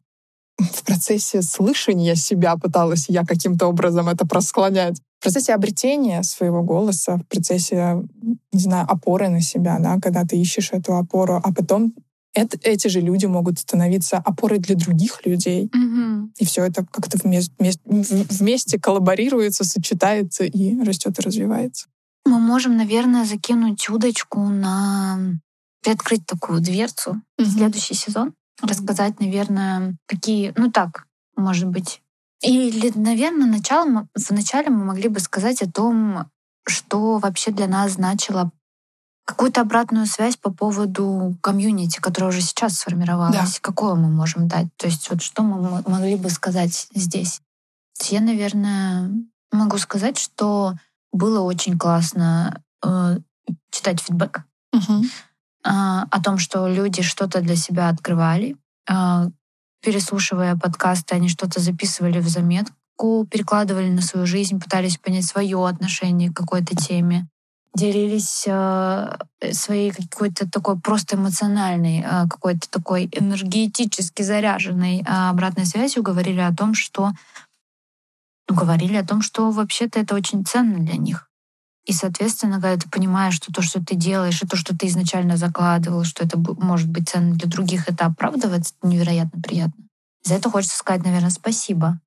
в 0.59 0.83
процессе 0.83 1.41
слышания 1.41 2.15
себя 2.15 2.55
пыталась 2.57 3.05
я 3.09 3.25
каким-то 3.25 3.67
образом 3.67 4.07
это 4.09 4.25
просклонять. 4.25 5.01
В 5.19 5.23
процессе 5.23 5.53
обретения 5.53 6.21
своего 6.23 6.63
голоса, 6.63 7.17
в 7.17 7.27
процессе, 7.27 8.03
не 8.51 8.59
знаю, 8.59 8.85
опоры 8.89 9.29
на 9.29 9.41
себя, 9.41 9.79
да, 9.79 9.97
когда 10.01 10.25
ты 10.25 10.37
ищешь 10.37 10.71
эту 10.71 10.95
опору, 10.95 11.39
а 11.43 11.53
потом 11.53 11.93
это, 12.33 12.57
эти 12.63 12.87
же 12.87 12.99
люди 12.99 13.25
могут 13.25 13.59
становиться 13.59 14.17
опорой 14.17 14.59
для 14.59 14.75
других 14.75 15.25
людей. 15.25 15.69
Мгм. 15.73 16.33
И 16.37 16.45
все 16.45 16.65
это 16.65 16.85
как-то 16.85 17.17
вместе, 17.23 17.53
вместе, 17.59 17.81
вместе 17.85 18.79
коллаборируется, 18.79 19.63
сочетается 19.63 20.43
и 20.43 20.79
растет 20.83 21.19
и 21.19 21.21
развивается. 21.21 21.87
Мы 22.25 22.39
можем, 22.39 22.75
наверное, 22.75 23.25
закинуть 23.25 23.87
удочку 23.89 24.39
на 24.39 25.19
приоткрыть 25.83 26.25
такую 26.25 26.61
дверцу 26.61 27.21
в 27.37 27.45
следующий 27.45 27.93
сезон. 27.93 28.33
Рассказать, 28.61 29.19
наверное, 29.19 29.95
какие, 30.07 30.53
ну 30.55 30.71
так, 30.71 31.05
может 31.35 31.67
быть. 31.67 32.01
Или, 32.41 32.91
наверное, 32.95 33.47
начало, 33.47 34.07
вначале 34.29 34.69
мы 34.69 34.85
могли 34.85 35.09
бы 35.09 35.19
сказать 35.19 35.61
о 35.61 35.71
том, 35.71 36.29
что 36.67 37.17
вообще 37.17 37.51
для 37.51 37.67
нас 37.67 37.93
значило 37.93 38.51
какую-то 39.25 39.61
обратную 39.61 40.05
связь 40.05 40.35
по 40.35 40.51
поводу 40.51 41.37
комьюнити, 41.41 41.99
которая 41.99 42.29
уже 42.31 42.41
сейчас 42.41 42.79
сформировалась. 42.79 43.59
Какое 43.61 43.95
мы 43.95 44.09
можем 44.09 44.47
дать? 44.47 44.67
То 44.77 44.87
есть 44.87 45.09
вот 45.09 45.21
что 45.21 45.43
мы 45.43 45.81
могли 45.87 46.15
бы 46.17 46.29
сказать 46.29 46.87
здесь? 46.93 47.41
Я, 48.09 48.19
наверное, 48.19 49.09
могу 49.51 49.77
сказать, 49.77 50.17
что 50.17 50.73
было 51.13 51.41
очень 51.41 51.77
классно 51.77 52.61
э, 52.83 53.19
читать 53.71 54.01
фидбэк 54.01 54.43
Мгм. 54.73 55.03
А, 55.63 56.05
о 56.11 56.21
том, 56.21 56.37
что 56.37 56.67
люди 56.67 57.01
что-то 57.01 57.41
для 57.41 57.55
себя 57.55 57.89
открывали. 57.89 58.55
А, 58.89 59.27
Переслушивая 59.81 60.55
подкасты, 60.55 61.15
они 61.15 61.27
что-то 61.27 61.59
записывали 61.59 62.19
в 62.19 62.27
заметку, 62.29 63.27
перекладывали 63.29 63.89
на 63.89 64.01
свою 64.01 64.25
жизнь, 64.25 64.61
пытались 64.61 64.97
понять 64.97 65.25
свое 65.25 65.67
отношение 65.67 66.31
к 66.31 66.37
какой-то 66.37 66.75
теме 66.75 67.27
делились 67.75 68.43
э, 68.45 69.17
своей 69.51 69.89
какой-то 69.89 70.47
такой 70.47 70.79
просто 70.79 71.15
эмоциональной, 71.15 72.05
какой-то 72.29 72.69
такой 72.69 73.09
энергетически 73.11 74.21
заряженной 74.21 75.03
обратной 75.07 75.65
связью, 75.65 76.03
говорили 76.03 76.39
о 76.39 76.53
том, 76.53 76.75
что 76.75 77.13
ну, 78.47 78.55
говорили 78.55 78.95
о 78.95 79.05
том, 79.05 79.21
что 79.21 79.51
вообще-то 79.51 79.99
это 79.99 80.15
очень 80.15 80.45
ценно 80.45 80.79
для 80.79 80.97
них. 80.97 81.29
И, 81.85 81.91
соответственно, 81.91 82.61
когда 82.61 82.77
ты 82.77 82.89
понимаешь, 82.89 83.35
что 83.35 83.51
то, 83.51 83.61
что 83.61 83.83
ты 83.83 83.95
делаешь, 83.95 84.41
и 84.41 84.47
то, 84.47 84.55
что 84.55 84.75
ты 84.77 84.87
изначально 84.87 85.35
закладывал, 85.35 86.03
что 86.05 86.23
это 86.23 86.37
может 86.37 86.89
быть 86.89 87.09
ценно 87.09 87.35
для 87.35 87.49
других, 87.49 87.89
это 87.89 88.05
оправдывается, 88.05 88.73
это 88.79 88.87
невероятно 88.87 89.41
приятно. 89.41 89.83
За 90.23 90.35
это 90.35 90.49
хочется 90.49 90.77
сказать, 90.77 91.03
наверное, 91.03 91.29
спасибо. 91.29 91.99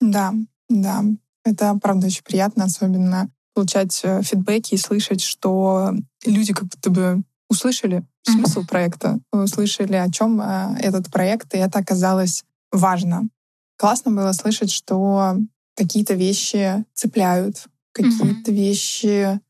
Да, 0.00 0.34
да. 0.68 1.02
Это, 1.44 1.78
правда, 1.80 2.06
очень 2.08 2.22
приятно, 2.24 2.64
особенно 2.64 3.30
получать 3.54 3.98
э, 4.04 4.22
фидбэки 4.22 4.74
и 4.74 4.78
слышать, 4.78 5.22
что 5.22 5.92
люди 6.24 6.52
как 6.52 6.64
будто 6.64 6.90
бы 6.90 7.22
услышали 7.48 8.04
смысл 8.22 8.60
Мгм. 8.60 8.68
проекта, 8.68 9.18
услышали, 9.32 9.94
о 9.94 10.10
чем 10.10 10.40
этот 10.40 11.10
проект, 11.10 11.54
и 11.54 11.58
это 11.58 11.78
оказалось 11.78 12.44
важно. 12.70 13.28
Классно 13.76 14.12
было 14.12 14.32
слышать, 14.32 14.70
что 14.70 15.36
какие-то 15.74 16.14
вещи 16.14 16.84
цепляют, 16.94 17.66
какие-то 17.92 18.50
вещи, 18.52 19.40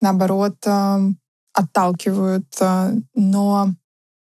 наоборот, 0.00 0.56
эм, 0.66 1.18
отталкивают, 1.52 2.46
э, 2.60 2.94
но 3.14 3.74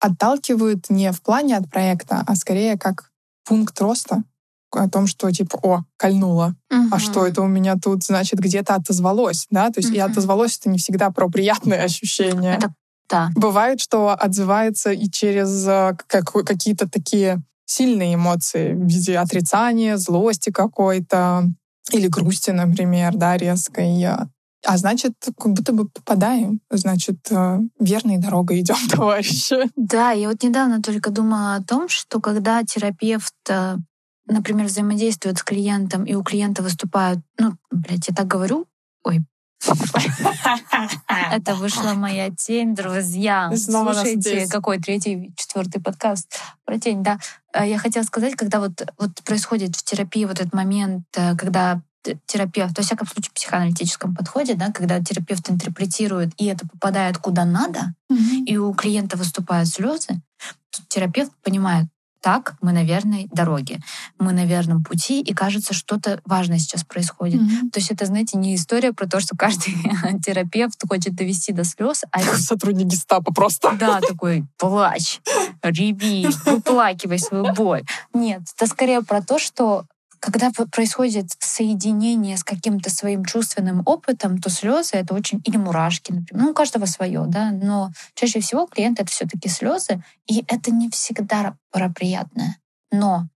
отталкивают 0.01 0.91
не 0.91 1.13
в 1.13 1.23
плане 1.23 1.57
от 1.57 1.71
проекта, 1.71 2.23
а 2.27 2.35
скорее 2.37 2.77
как 2.79 3.11
пункт 3.45 3.81
роста 3.81 4.25
о 4.71 4.89
том, 4.89 5.07
что 5.07 5.31
типа, 5.31 5.59
о, 5.63 5.85
кольнуло, 5.97 6.57
а 6.91 6.99
что 6.99 7.27
это 7.27 7.43
у 7.43 7.47
меня 7.47 7.77
тут, 7.77 8.03
значит, 8.05 8.41
где-то 8.41 8.75
отозвалось, 8.75 9.47
да? 9.51 9.71
То 9.71 9.79
есть 9.79 9.91
и 9.95 10.01
Мгм. 10.01 10.11
отозвалось 10.11 10.59
это 10.59 10.69
не 10.69 10.79
всегда 10.79 11.11
про 11.11 11.29
приятные 11.29 11.81
ощущения. 11.83 12.57
Это 12.57 12.75
да. 13.09 13.31
Бывает, 13.37 13.81
что 13.81 14.11
отзывается 14.11 14.91
и 14.91 15.09
через 15.11 15.67
э, 15.67 15.97
как- 16.09 16.33
какие-то 16.45 16.89
такие 16.89 17.43
сильные 17.67 18.15
эмоции 18.15 18.73
в 18.75 18.87
виде 18.87 19.17
отрицания, 19.19 19.97
злости 19.97 20.51
какой-то 20.51 21.45
или 21.93 22.09
грусти, 22.09 22.51
например, 22.51 23.15
да, 23.15 23.37
резкой. 23.37 24.05
А 24.67 24.79
значит, 24.79 25.13
как 25.39 25.53
будто 25.53 25.73
бы 25.73 25.89
попадаем. 25.89 26.61
Значит, 26.71 27.19
э, 27.31 27.59
верной 27.79 28.19
дорогой 28.19 28.61
идем, 28.61 28.77
товарищи. 28.91 29.57
Да, 29.77 30.13
я 30.13 30.29
вот 30.29 30.43
недавно 30.43 30.83
только 30.83 31.11
думала 31.11 31.57
о 31.57 31.63
том, 31.63 31.89
что 31.89 32.21
когда 32.21 32.63
терапевт, 32.63 33.35
э, 33.49 33.77
например, 34.27 34.67
взаимодействует 34.67 35.39
с 35.39 35.43
клиентом, 35.43 36.05
и 36.05 36.15
у 36.15 36.23
клиента 36.23 36.63
выступают, 36.63 37.21
ну, 37.39 37.57
блядь, 37.71 38.09
я 38.09 38.15
так 38.15 38.27
говорю, 38.27 38.67
ой, 39.05 39.21
это 41.33 41.55
вышла 41.55 41.95
моя 41.95 42.31
тень, 42.31 42.75
друзья. 42.75 43.51
Слушайте, 43.57 44.47
какой 44.49 44.79
третий, 44.79 45.33
четвертый 45.37 45.81
подкаст 45.81 46.39
про 46.65 46.79
тень, 46.79 47.03
да. 47.03 47.19
Э, 47.53 47.69
Я 47.69 47.79
хотела 47.79 48.05
сказать, 48.05 48.35
когда 48.37 48.61
вот, 48.61 48.87
вот 48.99 49.23
происходит 49.25 49.77
в 49.77 49.85
терапии 49.85 50.25
вот 50.25 50.41
этот 50.41 50.53
момент, 50.53 51.05
э, 51.17 51.37
когда 51.37 51.81
терапевт, 52.27 52.77
во 52.77 52.83
всяком 52.83 53.07
случае, 53.07 53.31
в 53.31 53.35
психоаналитическом 53.35 54.15
подходе, 54.15 54.55
да, 54.55 54.71
когда 54.73 55.01
терапевт 55.03 55.51
интерпретирует, 55.51 56.33
и 56.37 56.47
это 56.47 56.69
попадает 56.69 57.19
куда 57.19 57.45
надо, 57.45 57.95
и 58.47 58.57
у 58.59 58.75
клиента 58.75 59.17
выступают 59.17 59.69
слезы, 59.69 60.21
тут 60.71 60.89
терапевт 60.89 61.33
понимает, 61.43 61.87
так, 62.25 62.55
мы 62.63 62.73
на 62.73 62.85
верной 62.85 63.29
дороге, 63.31 63.81
мы 64.19 64.33
на 64.33 64.47
верном 64.47 64.83
пути, 64.83 65.21
и 65.21 65.35
кажется, 65.35 65.75
что-то 65.75 66.23
важное 66.25 66.59
сейчас 66.59 66.83
происходит. 66.83 67.43
Мгм. 67.43 67.71
То 67.71 67.81
есть 67.81 67.91
это, 67.91 68.07
знаете, 68.07 68.39
не 68.39 68.55
история 68.55 68.95
про 68.95 69.07
то, 69.07 69.21
что 69.21 69.37
каждый 69.37 69.75
терапевт 70.25 70.81
хочет 70.89 71.15
довести 71.15 71.53
до 71.53 71.65
слез, 71.65 72.03
а 72.11 72.23
Сотрудник 72.23 72.87
гестапо 72.87 73.31
просто. 73.35 73.77
да, 73.79 74.01
такой 74.01 74.47
плачь, 74.57 75.21
реви, 75.63 76.27
выплакивай 76.47 77.19
свою 77.19 77.53
боль. 77.53 77.85
Нет, 78.15 78.41
это 78.57 78.67
скорее 78.71 79.03
про 79.03 79.21
то, 79.21 79.39
что 79.39 79.85
когда 80.25 80.51
происходит 80.51 81.33
соединение 81.39 82.39
с 82.39 82.45
каким-то 82.45 82.89
своим 82.89 83.27
чувственным 83.27 83.83
опытом, 83.85 84.39
то 84.39 84.49
слезы 84.49 84.97
это 84.97 85.13
очень 85.13 85.43
или 85.45 85.59
мурашки, 85.59 86.13
например. 86.13 86.45
Ну, 86.47 86.51
у 86.53 86.55
каждого 86.55 86.87
свое, 86.87 87.27
да. 87.27 87.51
Но 87.51 87.91
чаще 88.15 88.41
всего 88.41 88.67
клиент 88.67 88.99
это 88.99 89.11
все-таки 89.11 89.51
слезы, 89.51 90.03
и 90.27 90.43
это 90.49 90.71
не 90.71 90.89
всегда 90.89 91.59
про 91.71 91.91
приятное. 91.91 92.57
Но 92.91 93.29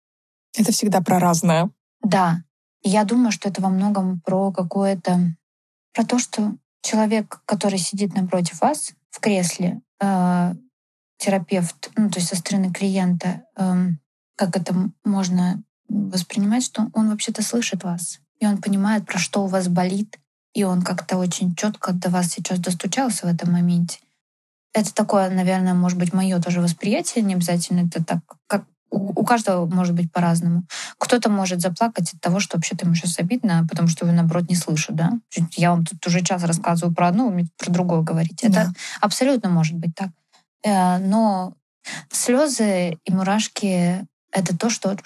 Это 0.57 0.72
всегда 0.72 1.03
про 1.03 1.18
разное. 1.18 1.70
да, 2.03 2.42
я 2.83 3.05
думаю, 3.05 3.33
что 3.33 3.51
это 3.51 3.61
во 3.61 3.68
многом 3.68 4.22
про 4.22 4.51
какое-то, 4.51 5.37
про 5.92 6.07
то, 6.07 6.18
что 6.18 6.55
человек, 6.81 7.42
который 7.44 7.79
сидит 7.79 8.14
напротив 8.14 8.62
вас 8.62 8.92
в 9.11 9.20
кресле, 9.20 9.83
э, 10.01 10.55
терапевт, 11.18 11.90
ну 11.96 12.09
то 12.09 12.18
есть 12.18 12.31
со 12.31 12.37
стороны 12.37 12.72
клиента, 12.72 13.42
эм, 13.57 14.01
как 14.37 14.57
это 14.57 14.74
можно 15.05 15.62
воспринимать, 15.88 16.64
что 16.64 16.88
он 16.94 17.11
вообще-то 17.11 17.42
слышит 17.42 17.85
вас, 17.85 18.20
и 18.40 18.46
он 18.46 18.59
понимает, 18.59 19.07
про 19.07 19.18
что 19.18 19.44
у 19.44 19.46
вас 19.46 19.68
болит, 19.68 20.18
и 20.55 20.64
он 20.64 20.83
как-то 20.83 21.16
очень 21.18 21.55
четко 21.55 21.92
до 21.92 22.11
вас 22.11 22.29
сейчас 22.29 22.59
достучался 22.59 23.27
в 23.27 23.31
этом 23.31 23.53
моменте. 23.53 23.98
Это 24.74 24.92
такое, 24.94 25.31
наверное, 25.31 25.74
может 25.74 25.98
быть, 25.98 26.12
мое 26.12 26.40
тоже 26.40 26.61
восприятие, 26.61 27.24
не 27.24 27.35
обязательно 27.35 27.87
это 27.87 28.05
так, 28.05 28.18
как 28.46 28.64
у 28.90 29.09
у 29.20 29.24
каждого 29.24 29.66
может 29.66 29.94
быть 29.94 30.11
по-разному. 30.11 30.62
Кто-то 30.96 31.29
может 31.29 31.61
заплакать 31.61 32.14
от 32.14 32.20
того, 32.20 32.40
что 32.40 32.57
вообще-то 32.57 32.87
ему 32.87 32.94
сейчас 32.94 33.18
обидно, 33.18 33.66
потому 33.68 33.88
что 33.88 34.07
его, 34.07 34.14
наоборот, 34.16 34.48
не 34.48 34.55
слышат, 34.57 34.96
да? 34.96 35.12
Я 35.57 35.72
вам 35.72 35.85
тут 35.85 36.07
уже 36.07 36.22
час 36.22 36.42
рассказываю 36.44 36.94
про 36.94 37.09
одно, 37.09 37.27
вы 37.27 37.35
мне 37.35 37.48
про 37.59 37.70
другое 37.70 38.01
говорите. 38.03 38.46
Это 38.46 38.55
Да. 38.66 38.72
абсолютно 39.01 39.51
может 39.51 39.74
быть 39.77 39.94
так. 39.94 40.09
Э, 40.64 40.98
Но 40.98 41.55
слезы 42.11 42.98
и 43.05 43.12
мурашки— 43.12 44.07
это 44.33 44.57
то, 44.57 44.70
что 44.70 44.96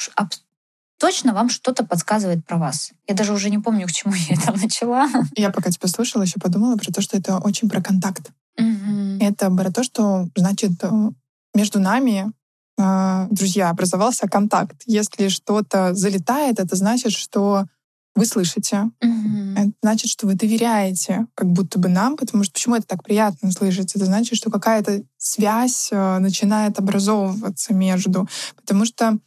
точно 1.03 1.35
вам 1.35 1.51
что-то 1.51 1.85
подсказывает 1.85 2.47
про 2.47 2.59
вас. 2.59 2.93
Я 3.09 3.17
даже 3.17 3.33
уже 3.33 3.51
не 3.51 3.59
помню, 3.59 3.89
к 3.89 3.93
чему 3.93 4.15
я 4.15 4.37
это 4.37 4.53
начала. 4.53 5.09
Я 5.37 5.51
пока 5.51 5.69
тебя 5.69 5.89
слушала, 5.89 6.23
еще 6.23 6.39
подумала 6.41 6.77
про 6.77 6.93
то, 6.93 7.03
что 7.03 7.19
это 7.19 7.39
очень 7.39 7.69
про 7.69 7.83
контакт. 7.83 8.31
Мгм. 8.57 9.19
Это 9.19 9.51
про 9.51 9.73
то, 9.73 9.83
что, 9.83 10.29
значит, 10.37 10.73
э, 10.83 11.11
между 11.55 11.81
нами, 11.81 12.31
э, 12.79 13.27
друзья, 13.31 13.71
образовался 13.71 14.29
контакт. 14.29 14.77
Если 14.87 15.27
что-то 15.27 15.93
залетает, 15.93 16.61
это 16.61 16.77
значит, 16.77 17.11
что 17.11 17.67
вы 18.15 18.25
слышите. 18.25 18.91
Мгм. 19.01 19.57
Это 19.57 19.73
значит, 19.83 20.09
что 20.09 20.29
вы 20.29 20.35
доверяете 20.35 21.27
как 21.35 21.51
будто 21.51 21.81
бы 21.81 21.89
нам, 21.89 22.17
потому 22.17 22.45
что 22.45 22.53
почему 22.53 22.77
это 22.77 22.87
так 22.87 23.03
приятно 23.03 23.51
слышать? 23.51 23.97
Это 23.97 24.05
значит, 24.05 24.37
что 24.37 24.53
какая-то 24.53 25.03
связь 25.17 25.89
э, 25.91 26.19
начинает 26.19 26.79
образовываться 26.79 27.75
между. 27.75 28.29
Потому 28.55 28.85
что 28.85 29.19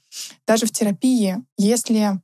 даже 0.47 0.65
в 0.65 0.71
терапии, 0.71 1.37
если 1.57 2.19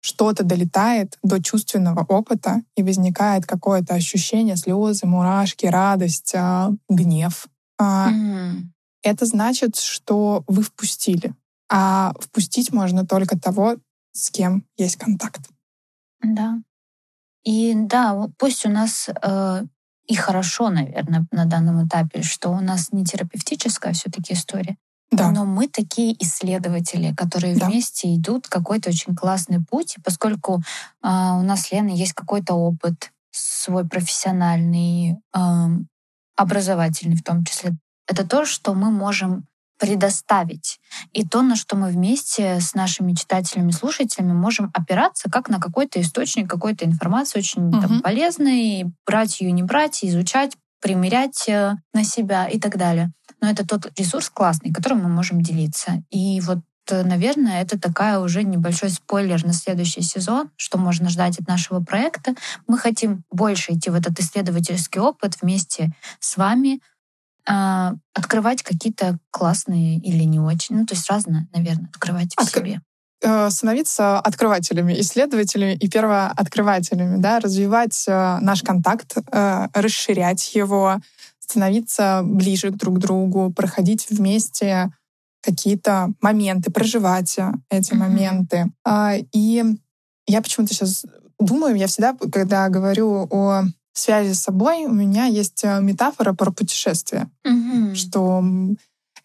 что-то 0.00 0.44
долетает 0.44 1.18
до 1.22 1.42
чувственного 1.42 2.04
опыта 2.04 2.62
и 2.76 2.82
возникает 2.82 3.46
какое-то 3.46 3.94
ощущение, 3.94 4.56
слезы, 4.56 5.06
мурашки, 5.06 5.66
радость, 5.66 6.34
а, 6.34 6.72
гнев, 6.88 7.46
Мгм. 7.80 8.72
это 9.02 9.26
значит, 9.26 9.76
что 9.76 10.44
вы 10.46 10.62
впустили. 10.62 11.34
А 11.70 12.12
впустить 12.20 12.72
можно 12.72 13.06
только 13.06 13.38
того, 13.38 13.76
с 14.12 14.30
кем 14.30 14.64
есть 14.76 14.96
контакт. 14.96 15.40
Да. 16.22 16.58
И 17.44 17.74
да, 17.74 18.28
пусть 18.38 18.64
у 18.64 18.70
нас 18.70 19.08
э, 19.08 19.64
и 20.06 20.14
хорошо, 20.14 20.70
наверное, 20.70 21.26
на 21.30 21.46
данном 21.46 21.86
этапе, 21.86 22.22
что 22.22 22.50
у 22.50 22.60
нас 22.60 22.92
не 22.92 23.04
терапевтическая 23.04 23.92
все-таки 23.94 24.34
история, 24.34 24.76
да. 25.16 25.30
Но 25.30 25.44
мы 25.44 25.68
такие 25.68 26.14
исследователи, 26.22 27.14
которые 27.14 27.56
да. 27.56 27.66
вместе 27.66 28.14
идут 28.14 28.48
какой-то 28.48 28.90
очень 28.90 29.14
классный 29.14 29.64
путь. 29.64 29.96
И 29.96 30.00
поскольку 30.00 30.56
э, 30.56 30.60
у 31.02 31.42
нас 31.42 31.62
с 31.62 31.72
Леной 31.72 31.94
есть 31.94 32.12
какой-то 32.12 32.54
опыт, 32.54 33.10
свой 33.30 33.86
профессиональный, 33.86 35.16
э, 35.34 35.40
образовательный 36.36 37.16
в 37.16 37.22
том 37.22 37.44
числе, 37.44 37.76
это 38.06 38.26
то, 38.26 38.44
что 38.44 38.74
мы 38.74 38.90
можем 38.90 39.46
предоставить. 39.78 40.78
И 41.12 41.26
то, 41.26 41.42
на 41.42 41.56
что 41.56 41.76
мы 41.76 41.88
вместе 41.88 42.60
с 42.60 42.74
нашими 42.74 43.12
читателями, 43.12 43.72
слушателями 43.72 44.32
можем 44.32 44.70
опираться 44.72 45.28
как 45.28 45.48
на 45.48 45.60
какой-то 45.60 46.00
источник, 46.00 46.48
какой-то 46.48 46.84
информации 46.84 47.40
очень 47.40 47.68
угу. 47.68 47.80
там, 47.80 48.00
полезной, 48.00 48.86
брать 49.04 49.40
ее, 49.40 49.50
не 49.52 49.62
брать, 49.62 50.04
изучать, 50.04 50.56
примерять 50.84 51.48
э, 51.48 51.76
на 51.94 52.04
себя 52.04 52.46
и 52.46 52.60
так 52.60 52.76
далее. 52.76 53.10
Но 53.40 53.48
это 53.50 53.66
тот 53.66 53.90
ресурс 53.98 54.28
классный, 54.28 54.70
которым 54.70 55.02
мы 55.02 55.08
можем 55.08 55.40
делиться. 55.40 56.02
И 56.10 56.42
вот 56.42 56.58
э, 56.90 57.02
наверное, 57.02 57.62
это 57.62 57.80
такая 57.80 58.18
уже 58.18 58.42
небольшой 58.44 58.90
спойлер 58.90 59.42
на 59.46 59.54
следующий 59.54 60.02
сезон, 60.02 60.50
что 60.56 60.76
можно 60.76 61.08
ждать 61.08 61.40
от 61.40 61.48
нашего 61.48 61.80
проекта. 61.80 62.34
Мы 62.68 62.76
хотим 62.76 63.24
больше 63.30 63.72
идти 63.72 63.88
в 63.88 63.94
этот 63.94 64.20
исследовательский 64.20 65.00
опыт 65.00 65.38
вместе 65.40 65.90
с 66.20 66.36
вами, 66.36 66.80
а, 67.48 67.94
открывать 68.12 68.62
какие-то 68.62 69.16
классные 69.30 69.96
или 69.96 70.24
не 70.24 70.38
очень, 70.38 70.76
ну 70.76 70.84
то 70.84 70.94
есть 70.94 71.08
разное, 71.10 71.48
наверное, 71.54 71.88
открывать 71.88 72.34
в 72.34 72.40
Отк... 72.40 72.56
себе 72.56 72.74
э, 72.74 72.93
становиться 73.50 74.18
открывателями, 74.18 75.00
исследователями 75.00 75.74
и 75.74 75.88
первооткрывателями, 75.88 77.20
да, 77.20 77.40
развивать 77.40 78.04
э, 78.06 78.38
наш 78.40 78.62
контакт, 78.62 79.16
э, 79.16 79.66
расширять 79.72 80.54
его, 80.54 81.00
становиться 81.38 82.22
ближе 82.24 82.70
друг 82.70 82.96
к 82.96 83.00
другу, 83.00 83.52
проходить 83.52 84.06
вместе 84.10 84.90
какие-то 85.42 86.12
моменты, 86.20 86.70
проживать 86.70 87.38
эти 87.70 87.92
mm-hmm. 87.92 87.96
моменты. 87.96 88.72
А, 88.84 89.14
и 89.32 89.64
я 90.26 90.42
почему-то 90.42 90.72
сейчас 90.72 91.04
думаю, 91.38 91.76
я 91.76 91.86
всегда, 91.86 92.16
когда 92.32 92.68
говорю 92.68 93.28
о 93.30 93.64
связи 93.92 94.32
с 94.32 94.42
собой 94.42 94.86
у 94.86 94.92
меня 94.92 95.26
есть 95.26 95.62
э, 95.64 95.80
метафора 95.80 96.32
про 96.32 96.50
путешествие, 96.50 97.30
mm-hmm. 97.46 97.94
что 97.94 98.42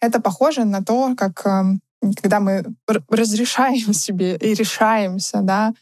это 0.00 0.20
похоже 0.20 0.64
на 0.64 0.82
то, 0.82 1.14
как 1.16 1.44
эм, 1.44 1.80
когда 2.00 2.40
мы 2.40 2.64
разрешаем 3.08 3.92
себе 3.92 4.36
и 4.36 4.54
решаемся, 4.54 5.40
да, 5.42 5.74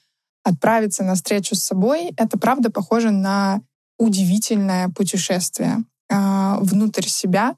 отправиться 0.44 1.04
на 1.04 1.14
встречу 1.14 1.54
с 1.54 1.62
собой, 1.62 2.12
это 2.16 2.38
правда 2.38 2.70
похоже 2.70 3.10
на 3.10 3.60
удивительное 3.98 4.88
путешествие 4.88 5.84
э, 6.10 6.56
внутрь 6.60 7.06
себя. 7.06 7.54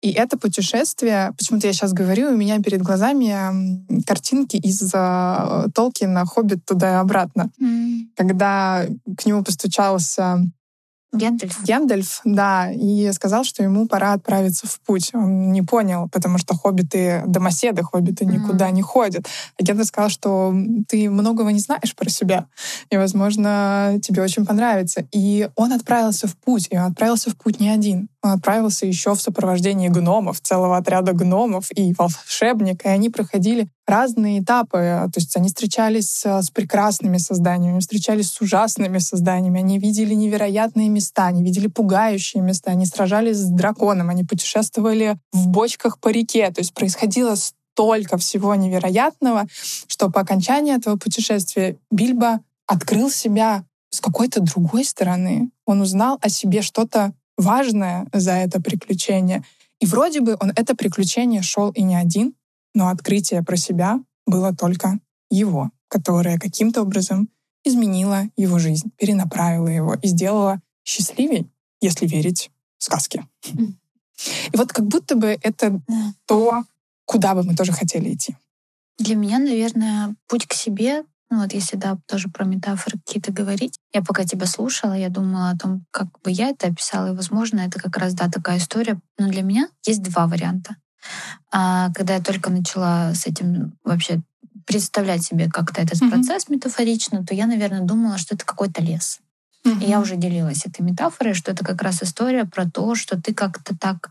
И 0.00 0.12
это 0.12 0.38
путешествие, 0.38 1.32
почему-то 1.36 1.66
я 1.66 1.72
сейчас 1.72 1.92
говорю, 1.92 2.28
у 2.28 2.36
меня 2.36 2.60
перед 2.62 2.82
глазами 2.82 3.84
картинки 4.04 4.56
из 4.56 4.92
э, 4.94 5.66
Толкина 5.74 6.24
«Хоббит 6.24 6.64
туда 6.64 6.92
и 6.92 7.00
обратно», 7.00 7.50
mm. 7.60 8.10
когда 8.16 8.86
к 9.16 9.26
нему 9.26 9.42
постучался 9.42 10.38
Гендальф. 11.12 11.64
Гендальф, 11.64 12.20
да, 12.24 12.70
и 12.70 13.10
сказал, 13.12 13.44
что 13.44 13.62
ему 13.62 13.86
пора 13.86 14.12
отправиться 14.12 14.66
в 14.66 14.78
путь. 14.80 15.10
Он 15.14 15.52
не 15.52 15.62
понял, 15.62 16.08
потому 16.10 16.36
что 16.36 16.54
хоббиты 16.54 17.22
домоседы, 17.26 17.82
хоббиты 17.82 18.24
mm-hmm. 18.24 18.32
никуда 18.32 18.70
не 18.70 18.82
ходят. 18.82 19.26
А 19.58 19.62
Гендальф 19.62 19.88
сказал, 19.88 20.10
что 20.10 20.54
ты 20.86 21.08
многого 21.08 21.50
не 21.50 21.60
знаешь 21.60 21.96
про 21.96 22.10
себя, 22.10 22.46
и, 22.90 22.96
возможно, 22.98 23.98
тебе 24.02 24.22
очень 24.22 24.44
понравится. 24.44 25.06
И 25.10 25.48
он 25.56 25.72
отправился 25.72 26.28
в 26.28 26.36
путь, 26.36 26.68
и 26.70 26.76
он 26.76 26.84
отправился 26.84 27.30
в 27.30 27.36
путь 27.36 27.58
не 27.58 27.70
один. 27.70 28.08
Отправился 28.20 28.84
еще 28.84 29.14
в 29.14 29.20
сопровождении 29.20 29.88
гномов, 29.88 30.40
целого 30.40 30.76
отряда 30.76 31.12
гномов 31.12 31.68
и 31.76 31.94
волшебника, 31.96 32.88
и 32.88 32.92
они 32.92 33.10
проходили 33.10 33.68
разные 33.86 34.40
этапы. 34.40 35.08
То 35.12 35.12
есть 35.16 35.36
они 35.36 35.48
встречались 35.48 36.24
с 36.24 36.50
прекрасными 36.50 37.18
созданиями, 37.18 37.78
встречались 37.78 38.32
с 38.32 38.40
ужасными 38.40 38.98
созданиями, 38.98 39.60
они 39.60 39.78
видели 39.78 40.14
невероятные 40.14 40.88
места, 40.88 41.26
они 41.26 41.44
видели 41.44 41.68
пугающие 41.68 42.42
места, 42.42 42.72
они 42.72 42.86
сражались 42.86 43.36
с 43.36 43.48
драконом, 43.50 44.10
они 44.10 44.24
путешествовали 44.24 45.16
в 45.32 45.46
бочках 45.46 46.00
по 46.00 46.08
реке. 46.08 46.50
То 46.50 46.60
есть 46.60 46.74
происходило 46.74 47.36
столько 47.36 48.18
всего 48.18 48.56
невероятного, 48.56 49.46
что 49.86 50.10
по 50.10 50.22
окончании 50.22 50.74
этого 50.74 50.96
путешествия 50.96 51.76
Бильбо 51.92 52.40
открыл 52.66 53.10
себя 53.10 53.64
с 53.90 54.00
какой-то 54.00 54.40
другой 54.40 54.84
стороны. 54.84 55.50
Он 55.64 55.80
узнал 55.80 56.18
о 56.20 56.28
себе 56.28 56.60
что-то 56.60 57.12
важное 57.38 58.06
за 58.12 58.32
это 58.32 58.60
приключение. 58.60 59.42
И 59.80 59.86
вроде 59.86 60.20
бы 60.20 60.36
он 60.40 60.52
это 60.54 60.74
приключение 60.74 61.40
шел 61.40 61.70
и 61.70 61.82
не 61.82 61.94
один, 61.94 62.34
но 62.74 62.88
открытие 62.88 63.42
про 63.42 63.56
себя 63.56 64.00
было 64.26 64.54
только 64.54 64.98
его, 65.30 65.70
которое 65.88 66.38
каким-то 66.38 66.82
образом 66.82 67.30
изменило 67.64 68.24
его 68.36 68.58
жизнь, 68.58 68.90
перенаправило 68.98 69.68
его 69.68 69.94
и 69.94 70.08
сделало 70.08 70.60
счастливей, 70.84 71.50
если 71.80 72.06
верить 72.06 72.50
сказке. 72.78 73.26
И 73.46 74.56
вот 74.56 74.72
как 74.72 74.86
будто 74.86 75.14
бы 75.16 75.38
это 75.42 75.80
то, 76.26 76.64
куда 77.04 77.34
бы 77.34 77.42
мы 77.42 77.54
тоже 77.54 77.72
хотели 77.72 78.14
идти. 78.14 78.36
Для 78.98 79.14
меня, 79.14 79.38
наверное, 79.38 80.16
путь 80.26 80.46
к 80.46 80.54
себе, 80.54 81.04
ну 81.30 81.42
вот 81.42 81.52
если 81.52 81.76
да, 81.76 81.98
тоже 82.06 82.28
про 82.28 82.44
метафоры 82.44 82.98
какие-то 83.04 83.32
говорить. 83.32 83.78
Я 83.92 84.02
пока 84.02 84.24
тебя 84.24 84.46
слушала, 84.46 84.94
я 84.94 85.10
думала 85.10 85.50
о 85.50 85.56
том, 85.56 85.84
как 85.90 86.08
бы 86.22 86.30
я 86.30 86.48
это 86.48 86.68
описала, 86.68 87.12
и, 87.12 87.16
возможно, 87.16 87.60
это 87.60 87.78
как 87.78 87.96
раз, 87.98 88.14
да, 88.14 88.28
такая 88.28 88.58
история. 88.58 88.98
Но 89.18 89.28
для 89.28 89.42
меня 89.42 89.68
есть 89.86 90.02
два 90.02 90.26
варианта. 90.26 90.76
А 91.52 91.92
когда 91.92 92.14
я 92.14 92.20
только 92.20 92.50
начала 92.50 93.14
с 93.14 93.26
этим 93.26 93.76
вообще 93.84 94.20
представлять 94.66 95.22
себе 95.22 95.48
как-то 95.48 95.80
этот 95.80 96.00
mm-hmm. 96.00 96.10
процесс 96.10 96.48
метафорично, 96.48 97.24
то 97.24 97.34
я, 97.34 97.46
наверное, 97.46 97.80
думала, 97.80 98.18
что 98.18 98.34
это 98.34 98.44
какой-то 98.44 98.82
лес. 98.82 99.20
Mm-hmm. 99.64 99.84
И 99.84 99.88
я 99.88 100.00
уже 100.00 100.16
делилась 100.16 100.66
этой 100.66 100.82
метафорой, 100.82 101.34
что 101.34 101.50
это 101.50 101.64
как 101.64 101.82
раз 101.82 102.02
история 102.02 102.44
про 102.44 102.68
то, 102.68 102.94
что 102.94 103.20
ты 103.20 103.34
как-то 103.34 103.76
так 103.76 104.10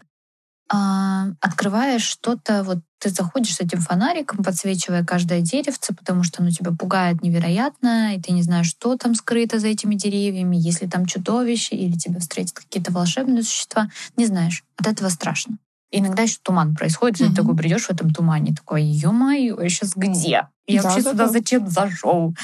открываешь 0.69 2.03
что-то, 2.03 2.63
вот 2.63 2.79
ты 2.99 3.09
заходишь 3.09 3.55
с 3.55 3.59
этим 3.59 3.79
фонариком, 3.79 4.43
подсвечивая 4.43 5.03
каждое 5.05 5.41
деревце, 5.41 5.93
потому 5.93 6.23
что 6.23 6.41
оно 6.41 6.51
тебя 6.51 6.71
пугает 6.71 7.21
невероятно, 7.21 8.15
и 8.15 8.21
ты 8.21 8.31
не 8.31 8.41
знаешь, 8.41 8.67
что 8.67 8.97
там 8.97 9.15
скрыто 9.15 9.59
за 9.59 9.67
этими 9.67 9.95
деревьями, 9.95 10.57
если 10.57 10.87
там 10.87 11.05
чудовище, 11.05 11.75
или 11.75 11.95
тебя 11.97 12.19
встретят 12.19 12.53
какие-то 12.53 12.91
волшебные 12.91 13.43
существа, 13.43 13.89
не 14.17 14.25
знаешь. 14.25 14.63
От 14.77 14.87
этого 14.87 15.09
страшно. 15.09 15.57
Иногда 15.91 16.23
еще 16.23 16.37
туман 16.41 16.75
происходит, 16.75 17.21
mm-hmm. 17.21 17.29
ты 17.29 17.35
такой 17.35 17.55
придешь 17.55 17.85
в 17.85 17.91
этом 17.91 18.11
тумане, 18.11 18.53
такой, 18.53 18.83
ё-моё, 18.83 19.61
я 19.61 19.69
сейчас 19.69 19.93
где? 19.95 20.47
Я 20.65 20.81
да, 20.81 20.89
вообще 20.89 21.03
да, 21.03 21.11
сюда 21.11 21.25
да. 21.25 21.31
зачем 21.31 21.69
зашел? 21.69 22.35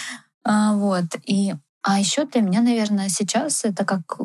А, 0.46 0.76
вот. 0.76 1.06
И, 1.26 1.54
а 1.82 2.00
еще 2.00 2.26
для 2.26 2.42
меня, 2.42 2.62
наверное, 2.62 3.10
сейчас 3.10 3.66
это 3.66 3.84
как 3.84 4.20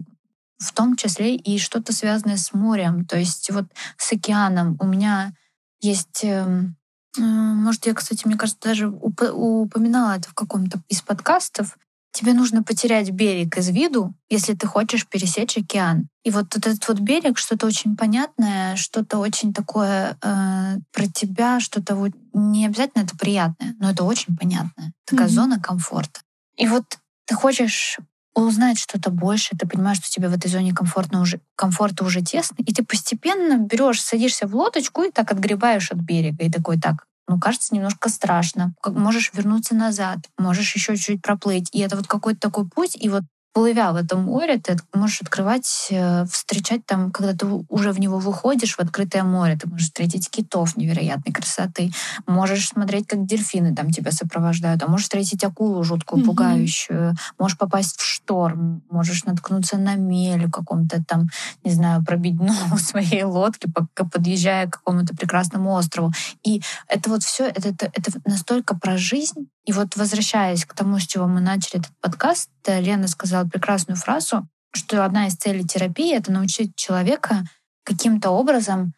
в 0.58 0.72
том 0.72 0.96
числе 0.96 1.36
и 1.36 1.58
что-то 1.58 1.92
связанное 1.92 2.36
с 2.36 2.52
морем, 2.52 3.04
то 3.04 3.16
есть 3.16 3.50
вот 3.50 3.66
с 3.96 4.12
океаном. 4.12 4.76
У 4.80 4.86
меня 4.86 5.32
есть 5.80 6.24
эм, 6.24 6.76
э, 7.16 7.20
может, 7.20 7.86
я, 7.86 7.94
кстати, 7.94 8.26
мне 8.26 8.36
кажется, 8.36 8.60
даже 8.62 8.88
упоминала 8.88 10.16
это 10.16 10.28
в 10.28 10.34
каком-то 10.34 10.82
из 10.88 11.02
подкастов 11.02 11.76
тебе 12.12 12.32
нужно 12.32 12.62
потерять 12.62 13.10
берег 13.10 13.56
из 13.58 13.68
виду, 13.68 14.14
если 14.28 14.54
ты 14.54 14.66
хочешь 14.66 15.06
пересечь 15.06 15.56
океан. 15.56 16.08
И 16.24 16.30
вот 16.30 16.56
этот 16.56 16.86
вот 16.88 16.98
берег, 17.00 17.38
что-то 17.38 17.66
очень 17.66 17.96
понятное, 17.96 18.76
что-то 18.76 19.18
очень 19.18 19.52
такое 19.52 20.16
э, 20.22 20.78
про 20.92 21.06
тебя, 21.06 21.60
что-то 21.60 21.94
вот 21.94 22.12
не 22.32 22.66
обязательно 22.66 23.02
это 23.02 23.16
приятное, 23.16 23.74
но 23.78 23.90
это 23.90 24.04
очень 24.04 24.36
понятное. 24.36 24.92
Такая 25.04 25.28
mm-hmm. 25.28 25.30
зона 25.30 25.60
комфорта. 25.60 26.20
И 26.56 26.66
вот 26.66 26.84
ты 27.26 27.34
хочешь 27.34 27.98
узнать 28.42 28.78
что-то 28.78 29.10
больше, 29.10 29.56
ты 29.56 29.66
понимаешь, 29.66 29.98
что 29.98 30.10
тебе 30.10 30.28
в 30.28 30.34
этой 30.34 30.48
зоне 30.48 30.72
комфортно 30.72 31.20
уже, 31.20 31.40
комфорта 31.56 32.04
уже 32.04 32.22
тесно, 32.22 32.56
и 32.58 32.72
ты 32.72 32.84
постепенно 32.84 33.58
берешь, 33.58 34.02
садишься 34.02 34.46
в 34.46 34.54
лодочку 34.54 35.02
и 35.02 35.10
так 35.10 35.30
отгребаешь 35.30 35.90
от 35.90 35.98
берега, 35.98 36.44
и 36.44 36.50
такой, 36.50 36.78
так, 36.78 37.04
ну, 37.28 37.38
кажется 37.38 37.74
немножко 37.74 38.08
страшно. 38.08 38.74
Как 38.82 38.94
можешь 38.94 39.32
вернуться 39.34 39.74
назад, 39.74 40.18
можешь 40.38 40.74
еще 40.74 40.96
чуть-чуть 40.96 41.22
проплыть. 41.22 41.68
И 41.72 41.80
это 41.80 41.96
вот 41.96 42.06
какой-то 42.06 42.40
такой 42.40 42.66
путь. 42.66 42.96
И 42.98 43.08
вот 43.10 43.22
плывя 43.58 43.90
в 43.90 43.96
этом 43.96 44.22
море, 44.22 44.58
ты 44.58 44.76
можешь 44.94 45.20
открывать, 45.20 45.88
э, 45.90 46.24
встречать 46.26 46.86
там, 46.86 47.10
когда 47.10 47.32
ты 47.32 47.44
уже 47.68 47.90
в 47.90 47.98
него 47.98 48.20
выходишь, 48.20 48.76
в 48.76 48.80
открытое 48.80 49.24
море, 49.24 49.58
ты 49.60 49.68
можешь 49.68 49.86
встретить 49.86 50.30
китов 50.30 50.76
невероятной 50.76 51.32
красоты, 51.32 51.90
можешь 52.24 52.68
смотреть, 52.68 53.08
как 53.08 53.26
дельфины 53.26 53.74
там 53.74 53.90
тебя 53.90 54.12
сопровождают, 54.12 54.80
а 54.84 54.86
можешь 54.86 55.06
встретить 55.06 55.42
акулу 55.42 55.82
жуткую, 55.82 56.22
mm-hmm. 56.22 56.26
пугающую, 56.26 57.16
можешь 57.36 57.58
попасть 57.58 57.98
в 57.98 58.04
шторм, 58.04 58.82
можешь 58.90 59.24
наткнуться 59.24 59.76
на 59.76 59.96
мель 59.96 60.46
в 60.46 60.52
каком-то 60.52 61.02
там, 61.04 61.26
не 61.64 61.72
знаю, 61.72 62.04
пробить 62.04 62.38
ногу 62.38 62.78
своей 62.78 63.24
лодки, 63.24 63.68
пока 63.68 64.04
подъезжая 64.04 64.68
к 64.68 64.78
какому-то 64.78 65.16
прекрасному 65.16 65.72
острову. 65.72 66.12
И 66.44 66.62
это 66.86 67.10
вот 67.10 67.24
все, 67.24 67.48
это, 67.48 67.70
это, 67.70 67.90
это 67.92 68.12
настолько 68.24 68.76
про 68.76 68.96
жизнь. 68.96 69.48
И 69.68 69.72
вот 69.72 69.96
возвращаясь 69.96 70.64
к 70.64 70.72
тому, 70.72 70.98
с 70.98 71.06
чего 71.06 71.26
мы 71.26 71.42
начали 71.42 71.80
этот 71.80 71.92
подкаст, 72.00 72.48
Лена 72.66 73.06
сказала 73.06 73.46
прекрасную 73.46 73.98
фразу, 73.98 74.48
что 74.72 75.04
одна 75.04 75.26
из 75.26 75.34
целей 75.34 75.62
терапии— 75.62 76.16
это 76.16 76.32
научить 76.32 76.74
человека 76.74 77.44
каким-то 77.84 78.30
образом 78.30 78.94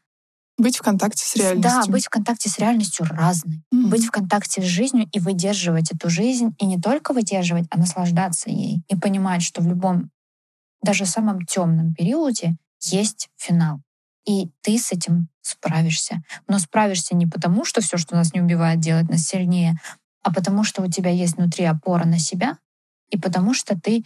быть 0.58 0.78
в 0.78 0.82
контакте 0.82 1.26
с 1.26 1.34
реальностью. 1.34 1.82
Да, 1.82 1.90
быть 1.90 2.06
в 2.06 2.08
контакте 2.08 2.48
с 2.48 2.58
реальностью 2.60 3.04
разной. 3.04 3.64
Mm-hmm. 3.74 3.88
Быть 3.88 4.06
в 4.06 4.12
контакте 4.12 4.62
с 4.62 4.64
жизнью 4.64 5.08
и 5.10 5.18
выдерживать 5.18 5.90
эту 5.90 6.08
жизнь. 6.08 6.54
И 6.60 6.66
не 6.66 6.80
только 6.80 7.14
выдерживать, 7.14 7.66
а 7.70 7.76
наслаждаться 7.76 8.48
ей. 8.48 8.84
И 8.86 8.94
понимать, 8.94 9.42
что 9.42 9.62
в 9.62 9.66
любом, 9.66 10.10
даже 10.82 11.04
самом 11.04 11.46
темном 11.46 11.94
периоде 11.94 12.54
есть 12.80 13.28
финал. 13.36 13.80
И 14.24 14.50
ты 14.60 14.78
с 14.78 14.92
этим 14.92 15.28
справишься. 15.40 16.22
Но 16.46 16.60
справишься 16.60 17.16
не 17.16 17.26
потому, 17.26 17.64
что 17.64 17.80
все, 17.80 17.96
что 17.96 18.14
нас 18.14 18.32
не 18.34 18.40
убивает, 18.40 18.78
делает 18.78 19.08
нас 19.08 19.22
сильнее, 19.22 19.74
а 20.22 20.32
потому 20.32 20.64
что 20.64 20.82
у 20.82 20.90
тебя 20.90 21.10
есть 21.10 21.36
внутри 21.36 21.64
опора 21.64 22.04
на 22.04 22.18
себя, 22.18 22.58
и 23.10 23.18
потому 23.18 23.54
что 23.54 23.78
ты 23.78 24.04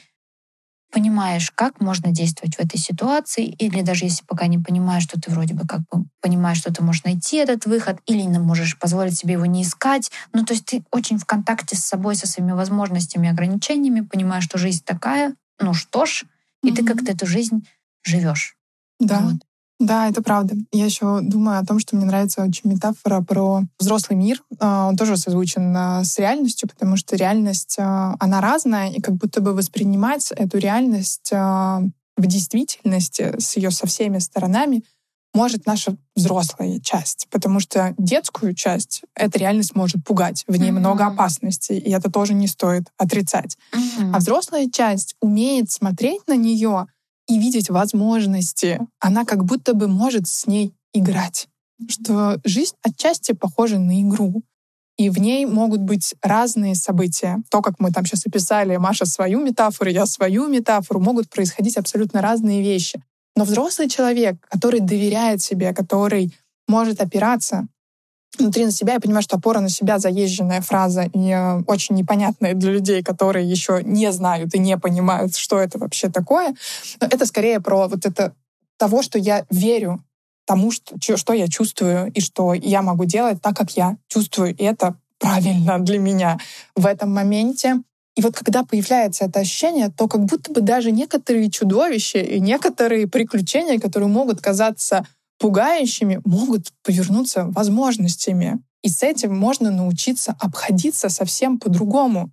понимаешь, 0.95 1.51
как 1.51 1.81
можно 1.81 2.13
действовать 2.13 2.55
в 2.55 2.61
этой 2.61 2.79
ситуации, 2.79 3.47
или 3.47 3.83
даже 3.83 4.05
если 4.05 4.25
пока 4.25 4.47
не 4.47 4.59
понимаешь, 4.59 5.03
что 5.03 5.21
ты 5.21 5.29
вроде 5.31 5.53
бы 5.53 5.67
как 5.67 5.81
бы 5.91 6.05
понимаешь, 6.21 6.59
что 6.59 6.73
ты 6.73 6.85
можешь 6.85 7.03
найти 7.03 7.37
этот 7.37 7.67
выход, 7.67 7.99
или 8.07 8.23
не 8.23 8.39
можешь 8.39 8.79
позволить 8.79 9.19
себе 9.19 9.33
его 9.33 9.45
не 9.45 9.63
искать. 9.63 10.13
Ну, 10.33 10.45
то 10.45 10.55
есть 10.55 10.67
ты 10.67 10.85
очень 10.93 11.19
в 11.19 11.25
контакте 11.25 11.77
с 11.77 11.85
собой, 11.85 12.15
со 12.15 12.29
своими 12.29 12.53
возможностями 12.53 13.27
и 13.27 13.31
ограничениями, 13.31 14.03
понимаешь, 14.03 14.45
что 14.45 14.57
жизнь 14.57 14.85
такая, 14.85 15.35
ну 15.59 15.75
что 15.75 16.07
ж, 16.07 16.25
и 16.63 16.69
mm-hmm. 16.69 16.75
ты 16.77 16.85
как-то 16.85 17.13
эту 17.13 17.27
жизнь 17.27 17.67
живешь. 18.05 18.57
Да. 19.01 19.19
Вот. 19.19 19.41
Да, 19.85 20.09
это 20.09 20.23
правда. 20.23 20.57
Я 20.73 20.87
еще 20.87 21.21
думаю 21.21 21.59
о 21.59 21.65
том, 21.65 21.79
что 21.79 21.95
мне 21.95 22.07
нравится 22.07 22.43
очень 22.43 22.71
метафора 22.71 23.21
про 23.21 23.61
взрослый 23.79 24.19
мир. 24.19 24.43
А, 24.59 24.89
он 24.89 24.97
тоже 24.97 25.19
созвучен 25.19 25.77
а, 25.77 26.05
с 26.05 26.19
реальностью, 26.19 26.71
потому 26.71 26.97
что 26.97 27.17
реальность, 27.17 27.77
а, 27.79 28.17
она 28.19 28.41
разная, 28.41 28.91
и 28.91 29.03
как 29.03 29.17
будто 29.17 29.43
бы 29.43 29.53
воспринимать 29.53 30.33
эту 30.33 30.57
реальность 30.57 31.31
в 31.31 32.27
действительности 32.27 33.35
с 33.39 33.57
ее 33.57 33.71
со 33.71 33.87
всеми 33.87 34.19
сторонами 34.19 34.85
может 35.35 35.67
наша 35.67 35.97
взрослая 36.15 36.79
часть, 36.79 37.27
потому 37.31 37.59
что 37.59 37.93
детскую 37.99 38.55
часть 38.55 39.03
эта 39.17 39.39
реальность 39.39 39.75
может 39.75 40.05
пугать, 40.05 40.45
в 40.47 40.57
ней 40.57 40.71
mm-hmm. 40.71 40.79
много 40.79 41.07
опасностей, 41.07 41.77
и 41.77 41.91
это 41.91 42.11
тоже 42.11 42.35
не 42.35 42.47
стоит 42.47 42.85
отрицать. 42.97 43.59
Mm-hmm. 43.75 44.11
А 44.15 44.19
взрослая 44.19 44.71
часть 44.71 45.17
умеет 45.21 45.73
смотреть 45.73 46.21
на 46.29 46.37
нее 46.37 46.87
и 47.29 47.39
видеть 47.39 47.71
возможности. 47.71 48.81
Она 49.01 49.25
как 49.25 49.45
будто 49.45 49.75
бы 49.75 49.89
может 49.89 50.27
с 50.27 50.47
ней 50.47 50.75
играть. 50.93 51.49
Что 51.89 52.41
жизнь 52.45 52.75
отчасти 52.83 53.33
похожа 53.33 53.79
на 53.79 54.03
игру. 54.03 54.43
И 54.97 55.11
в 55.11 55.19
ней 55.19 55.45
могут 55.45 55.81
быть 55.81 56.15
разные 56.23 56.77
события. 56.77 57.43
То, 57.51 57.63
как 57.63 57.81
мы 57.81 57.91
там 57.91 58.07
сейчас 58.07 58.27
описали, 58.27 58.77
Маша 58.77 59.07
свою 59.07 59.41
метафору, 59.41 59.91
я 59.91 60.07
свою 60.07 60.47
метафору, 60.47 61.01
могут 61.01 61.29
происходить 61.29 61.77
абсолютно 61.77 62.23
разные 62.23 62.63
вещи. 62.63 63.03
Но 63.35 63.45
взрослый 63.45 63.89
человек, 63.89 64.37
который 64.49 64.79
доверяет 64.79 65.43
себе, 65.43 65.75
который 65.75 66.33
может 66.69 67.01
опираться 67.01 67.67
внутри 68.39 68.65
на 68.65 68.71
себя. 68.71 68.95
Я 68.95 69.01
понимаю, 69.01 69.23
что 69.23 69.37
опора 69.37 69.61
на 69.61 69.69
себя 69.69 69.99
заезженная 69.99 70.61
фраза 70.61 71.05
и 71.13 71.31
э, 71.31 71.63
очень 71.67 71.95
непонятная 71.95 72.55
для 72.55 72.73
людей, 72.73 73.03
которые 73.03 73.49
еще 73.49 73.81
не 73.85 74.13
знают 74.13 74.55
и 74.55 74.59
не 74.59 74.79
понимают, 74.79 75.37
что 75.37 75.59
это 75.59 75.79
вообще 75.79 76.09
такое. 76.09 76.55
Но 77.01 77.07
это 77.07 77.27
скорее 77.27 77.61
про 77.61 77.89
вот 77.89 78.07
это 78.07 78.35
того, 78.77 79.03
что 79.03 79.19
я 79.19 79.45
верю 79.51 80.03
тому, 80.47 80.71
что, 80.71 81.17
что 81.17 81.33
я 81.33 81.49
чувствую 81.49 82.13
и 82.13 82.21
что 82.21 82.55
я 82.55 82.83
могу 82.83 83.05
делать 83.05 83.41
так, 83.41 83.57
как 83.57 83.71
я 83.73 83.97
чувствую. 84.09 84.55
И 84.55 84.63
это 84.63 84.97
правильно 85.19 85.79
для 85.79 85.99
меня 85.99 86.39
в 86.77 86.87
этом 86.87 87.13
моменте. 87.13 87.83
И 88.17 88.23
вот 88.23 88.37
когда 88.37 88.63
появляется 88.63 89.25
это 89.25 89.41
ощущение, 89.41 89.91
то 89.91 90.07
как 90.07 90.25
будто 90.25 90.53
бы 90.53 90.61
даже 90.61 90.93
некоторые 90.93 91.51
чудовища 91.51 92.19
и 92.19 92.39
некоторые 92.41 93.09
приключения, 93.09 93.81
которые 93.81 94.09
могут 94.09 94.41
казаться 94.41 95.07
пугающими, 95.39 96.21
могут 96.25 96.73
повернуться 96.83 97.47
возможностями. 97.47 98.61
И 98.83 98.89
с 98.89 99.03
этим 99.03 99.37
можно 99.37 99.71
научиться 99.71 100.37
обходиться 100.39 101.09
совсем 101.09 101.59
по-другому. 101.59 102.31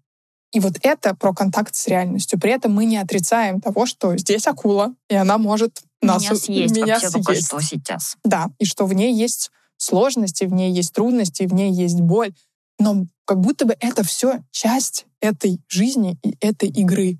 И 0.52 0.60
вот 0.60 0.74
это 0.82 1.16
про 1.16 1.34
контакт 1.34 1.76
с 1.76 1.88
реальностью. 1.88 2.40
При 2.40 2.52
этом 2.52 2.74
мы 2.74 2.86
не 2.86 2.98
отрицаем 2.98 3.62
того, 3.62 3.86
что 3.86 4.18
здесь 4.18 4.48
акула, 4.48 4.94
и 5.10 5.16
она 5.16 5.38
может 5.38 5.82
нас 6.02 6.24
меня 6.24 6.36
съесть, 6.36 6.76
меня 6.76 7.00
съесть. 7.00 7.52
сейчас. 7.62 8.18
Да, 8.24 8.50
и 8.60 8.66
что 8.66 8.86
в 8.86 8.94
ней 8.94 9.14
есть 9.14 9.52
сложности, 9.78 10.44
в 10.44 10.54
ней 10.54 10.72
есть 10.74 10.94
трудности, 10.94 11.44
в 11.44 11.54
ней 11.54 11.72
есть 11.72 12.02
боль. 12.02 12.34
Но 12.80 13.06
как 13.26 13.40
будто 13.40 13.66
бы 13.66 13.78
это 13.80 14.04
все 14.04 14.44
часть 14.52 15.06
этой 15.22 15.62
жизни 15.70 16.18
и 16.24 16.36
этой 16.42 16.70
игры, 16.70 17.18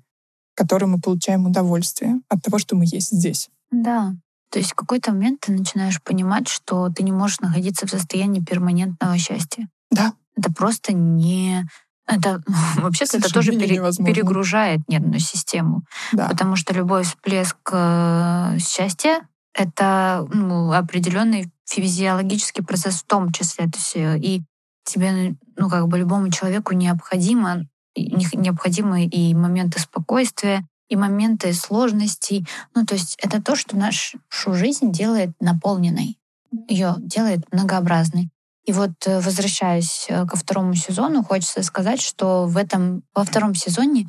которой 0.54 0.84
мы 0.84 1.00
получаем 1.00 1.46
удовольствие 1.46 2.20
от 2.28 2.42
того, 2.42 2.58
что 2.58 2.76
мы 2.76 2.84
есть 2.84 3.12
здесь. 3.12 3.48
Да, 3.70 4.14
то 4.52 4.58
есть 4.58 4.72
в 4.72 4.74
какой-то 4.74 5.12
момент 5.12 5.40
ты 5.40 5.52
начинаешь 5.52 6.00
понимать, 6.02 6.46
что 6.46 6.90
ты 6.90 7.02
не 7.02 7.10
можешь 7.10 7.40
находиться 7.40 7.86
в 7.86 7.90
состоянии 7.90 8.42
перманентного 8.42 9.16
счастья. 9.16 9.66
Да. 9.90 10.12
Это 10.36 10.52
просто 10.52 10.92
не... 10.92 11.66
Это 12.06 12.42
вообще-то 12.76 13.16
это 13.16 13.32
тоже 13.32 13.52
пере, 13.52 13.80
перегружает 14.04 14.80
нервную 14.88 15.20
систему. 15.20 15.84
Да. 16.12 16.28
Потому 16.28 16.56
что 16.56 16.74
любой 16.74 17.04
всплеск 17.04 17.56
э, 17.72 18.58
счастья— 18.58 19.26
это 19.54 20.28
ну, 20.30 20.72
определенный 20.72 21.50
физиологический 21.66 22.62
процесс 22.62 22.96
в 22.96 23.06
том 23.06 23.32
числе. 23.32 23.64
То 23.64 23.78
есть, 23.78 23.96
э, 23.96 24.18
и 24.18 24.42
тебе, 24.84 25.34
ну, 25.56 25.70
как 25.70 25.88
бы 25.88 25.98
любому 25.98 26.30
человеку 26.30 26.74
необходимо, 26.74 27.64
необходимы 27.96 29.06
и 29.06 29.34
моменты 29.34 29.80
спокойствия, 29.80 30.66
и 30.92 30.96
моменты 30.96 31.54
сложностей. 31.54 32.46
Ну, 32.74 32.84
то 32.84 32.94
есть 32.94 33.16
это 33.22 33.42
то, 33.42 33.56
что 33.56 33.78
нашу 33.78 34.18
жизнь 34.28 34.92
делает 34.92 35.30
наполненной, 35.40 36.18
ее 36.68 36.96
делает 36.98 37.50
многообразной. 37.50 38.28
И 38.66 38.72
вот 38.72 38.90
э, 39.06 39.20
возвращаясь 39.20 40.04
э, 40.10 40.26
ко 40.26 40.36
второму 40.36 40.74
сезону, 40.74 41.24
хочется 41.24 41.62
сказать, 41.62 42.02
что 42.02 42.44
в 42.44 42.58
этом, 42.58 43.04
во 43.14 43.24
втором 43.24 43.54
сезоне 43.54 44.06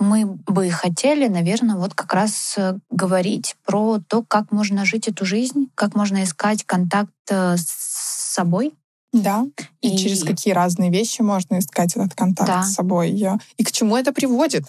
мы 0.00 0.26
бы 0.26 0.68
хотели, 0.70 1.28
наверное, 1.28 1.76
вот 1.76 1.94
как 1.94 2.12
раз 2.12 2.54
э, 2.58 2.76
говорить 2.90 3.54
про 3.64 4.00
то, 4.00 4.24
как 4.24 4.50
можно 4.50 4.84
жить 4.84 5.06
эту 5.06 5.24
жизнь, 5.24 5.68
как 5.76 5.94
можно 5.94 6.24
искать 6.24 6.64
контакт 6.64 7.12
с 7.28 8.34
собой. 8.34 8.74
Да, 9.12 9.46
и, 9.80 9.94
и 9.94 9.96
через 9.96 10.24
какие 10.24 10.52
разные 10.52 10.90
вещи 10.90 11.22
можно 11.22 11.60
искать 11.60 11.94
этот 11.94 12.14
контакт 12.14 12.50
да. 12.50 12.62
с 12.64 12.74
собой. 12.74 13.12
И 13.56 13.64
к 13.64 13.70
чему 13.70 13.96
это 13.96 14.12
приводит 14.12 14.64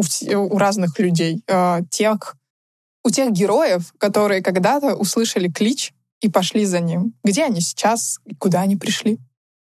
у, 0.00 0.54
у 0.54 0.58
разных 0.58 0.98
людей. 0.98 1.42
Э, 1.46 1.80
тех, 1.90 2.36
у 3.04 3.10
тех 3.10 3.32
героев, 3.32 3.92
которые 3.98 4.42
когда-то 4.42 4.94
услышали 4.94 5.48
клич 5.48 5.92
и 6.20 6.28
пошли 6.30 6.64
за 6.64 6.80
ним. 6.80 7.14
Где 7.24 7.44
они 7.44 7.60
сейчас 7.60 8.18
и 8.24 8.34
куда 8.34 8.60
они 8.60 8.76
пришли? 8.76 9.18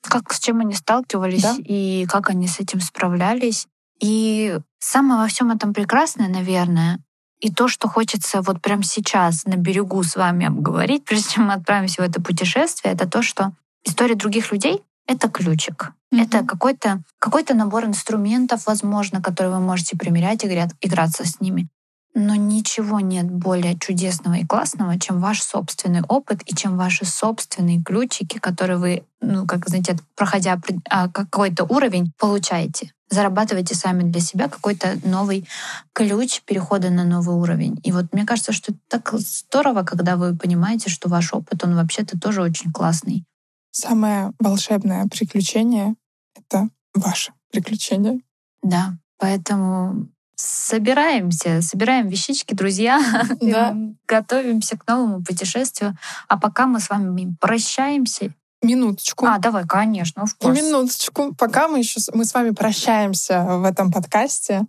Как 0.02 0.32
с 0.32 0.38
чем 0.38 0.60
они 0.60 0.74
сталкивались 0.74 1.42
да? 1.42 1.56
и 1.58 2.06
как 2.08 2.30
они 2.30 2.48
с 2.48 2.60
этим 2.60 2.80
справлялись. 2.80 3.66
И 4.00 4.58
самое 4.78 5.20
во 5.20 5.26
всем 5.26 5.50
этом 5.50 5.74
прекрасное, 5.74 6.28
наверное, 6.28 7.00
и 7.40 7.52
то, 7.52 7.68
что 7.68 7.88
хочется 7.88 8.42
вот 8.42 8.60
прямо 8.60 8.82
сейчас 8.82 9.44
на 9.44 9.56
берегу 9.56 10.02
с 10.02 10.16
вами 10.16 10.46
обговорить, 10.46 11.04
прежде 11.04 11.34
чем 11.34 11.46
мы 11.46 11.54
отправимся 11.54 12.02
в 12.02 12.04
это 12.04 12.20
путешествие, 12.20 12.94
это 12.94 13.08
то, 13.08 13.22
что 13.22 13.52
история 13.84 14.14
других 14.14 14.50
людей 14.52 14.82
это 15.08 15.28
ключик. 15.28 15.92
Mm-hmm. 16.12 16.22
Это 16.22 16.44
какой-то 16.44 17.02
какой 17.18 17.44
набор 17.54 17.86
инструментов, 17.86 18.66
возможно, 18.66 19.20
которые 19.20 19.54
вы 19.54 19.60
можете 19.60 19.96
примерять 19.96 20.44
и 20.44 20.48
играться 20.80 21.26
с 21.26 21.40
ними. 21.40 21.68
Но 22.14 22.34
ничего 22.34 23.00
нет 23.00 23.30
более 23.30 23.78
чудесного 23.78 24.34
и 24.34 24.46
классного, 24.46 24.98
чем 24.98 25.20
ваш 25.20 25.42
собственный 25.42 26.02
опыт 26.02 26.40
и 26.46 26.54
чем 26.54 26.76
ваши 26.76 27.04
собственные 27.04 27.82
ключики, 27.82 28.38
которые 28.38 28.78
вы, 28.78 29.04
ну, 29.20 29.46
как 29.46 29.68
знаете, 29.68 29.96
проходя 30.16 30.58
а, 30.90 31.08
какой-то 31.08 31.64
уровень, 31.64 32.12
получаете. 32.18 32.92
Зарабатываете 33.10 33.74
сами 33.74 34.02
для 34.10 34.20
себя 34.20 34.48
какой-то 34.48 34.98
новый 35.04 35.46
ключ 35.92 36.42
перехода 36.44 36.90
на 36.90 37.04
новый 37.04 37.36
уровень. 37.36 37.78
И 37.84 37.92
вот 37.92 38.12
мне 38.12 38.24
кажется, 38.24 38.52
что 38.52 38.74
так 38.88 39.12
здорово, 39.12 39.82
когда 39.82 40.16
вы 40.16 40.36
понимаете, 40.36 40.90
что 40.90 41.08
ваш 41.08 41.32
опыт, 41.32 41.62
он 41.64 41.76
вообще-то 41.76 42.18
тоже 42.18 42.42
очень 42.42 42.72
классный. 42.72 43.24
Самое 43.70 44.32
волшебное 44.38 45.06
приключение— 45.06 45.94
это 46.34 46.68
ваше 46.94 47.32
приключение. 47.50 48.20
Да, 48.62 48.98
поэтому 49.18 50.08
собираемся, 50.36 51.60
собираем 51.62 52.08
вещички, 52.08 52.54
друзья, 52.54 53.00
да. 53.40 53.76
готовимся 54.06 54.76
к 54.78 54.86
новому 54.86 55.22
путешествию. 55.22 55.96
А 56.28 56.38
пока 56.38 56.66
мы 56.66 56.80
с 56.80 56.88
вами 56.88 57.34
прощаемся. 57.40 58.34
Минуточку. 58.62 59.26
А, 59.26 59.38
давай, 59.38 59.64
конечно, 59.66 60.24
в 60.26 60.44
Минуточку. 60.44 61.34
Пока 61.36 61.68
мы 61.68 61.78
еще 61.78 62.00
мы 62.12 62.24
с 62.24 62.34
вами 62.34 62.50
прощаемся 62.50 63.44
в 63.44 63.64
этом 63.64 63.92
подкасте, 63.92 64.62